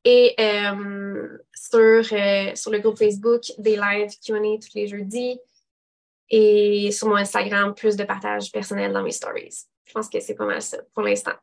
Et 0.05 0.35
euh, 0.39 1.37
sur, 1.53 1.79
euh, 1.79 2.51
sur 2.55 2.71
le 2.71 2.79
groupe 2.79 2.97
Facebook, 2.97 3.41
des 3.57 3.75
lives 3.75 4.11
QA 4.25 4.37
tous 4.37 4.75
les 4.75 4.87
jeudis. 4.87 5.39
Et 6.29 6.91
sur 6.91 7.07
mon 7.07 7.15
Instagram, 7.15 7.73
plus 7.75 7.95
de 7.95 8.03
partage 8.03 8.51
personnel 8.51 8.93
dans 8.93 9.03
mes 9.03 9.11
stories. 9.11 9.65
Je 9.85 9.93
pense 9.93 10.09
que 10.09 10.19
c'est 10.19 10.35
pas 10.35 10.45
mal 10.45 10.61
ça 10.61 10.77
pour 10.93 11.03
l'instant. 11.03 11.33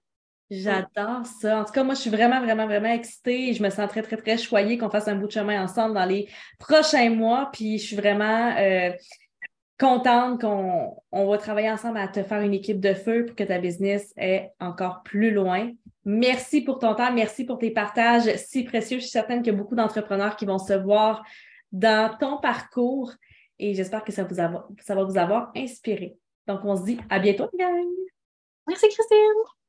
J'adore 0.51 1.25
ça. 1.41 1.61
En 1.61 1.65
tout 1.65 1.73
cas, 1.73 1.83
moi, 1.83 1.95
je 1.95 2.01
suis 2.01 2.11
vraiment, 2.11 2.41
vraiment, 2.41 2.67
vraiment 2.67 2.93
excitée 2.93 3.55
je 3.55 3.63
me 3.63 3.71
sens 3.71 3.89
très, 3.89 4.03
très, 4.03 4.17
très 4.17 4.37
choyée 4.37 4.77
qu'on 4.77 4.91
fasse 4.91 5.09
un 5.09 5.15
bout 5.15 5.27
de 5.27 5.33
chemin 5.33 5.63
ensemble 5.63 5.95
dans 5.95 6.05
les 6.05 6.29
prochains 6.59 7.11
mois. 7.11 7.49
Puis 7.53 7.79
je 7.79 7.87
suis 7.87 7.97
vraiment 7.97 8.55
euh, 8.59 8.91
contente 9.79 10.43
qu'on 10.43 10.95
on 11.11 11.27
va 11.27 11.39
travailler 11.39 11.71
ensemble 11.71 11.99
à 11.99 12.09
te 12.09 12.23
faire 12.23 12.43
une 12.43 12.53
équipe 12.53 12.81
de 12.81 12.93
feu 12.93 13.25
pour 13.25 13.35
que 13.35 13.45
ta 13.45 13.59
business 13.59 14.13
est 14.19 14.51
encore 14.61 15.03
plus 15.05 15.31
loin. 15.31 15.71
Merci 16.05 16.63
pour 16.63 16.79
ton 16.79 16.95
temps, 16.95 17.13
merci 17.13 17.45
pour 17.45 17.59
tes 17.59 17.71
partages 17.71 18.35
si 18.37 18.65
précieux. 18.65 18.99
Je 18.99 19.03
suis 19.03 19.11
certaine 19.11 19.43
qu'il 19.43 19.53
y 19.53 19.57
a 19.57 19.59
beaucoup 19.59 19.77
d'entrepreneurs 19.77 20.37
qui 20.37 20.47
vont 20.47 20.59
se 20.59 20.73
voir 20.73 21.25
dans 21.71 22.17
ton 22.19 22.39
parcours 22.39 23.13
et 23.59 23.75
j'espère 23.75 24.03
que 24.03 24.13
ça, 24.13 24.25
va 24.25 25.05
vous 25.05 25.19
avoir 25.19 25.53
inspiré. 25.55 26.17
Donc, 26.49 26.61
on 26.65 26.77
se 26.77 26.83
dit 26.83 26.99
à 27.09 27.21
bientôt, 27.21 27.49
gang! 27.57 27.87
Merci, 28.67 28.89
Christine! 28.89 29.53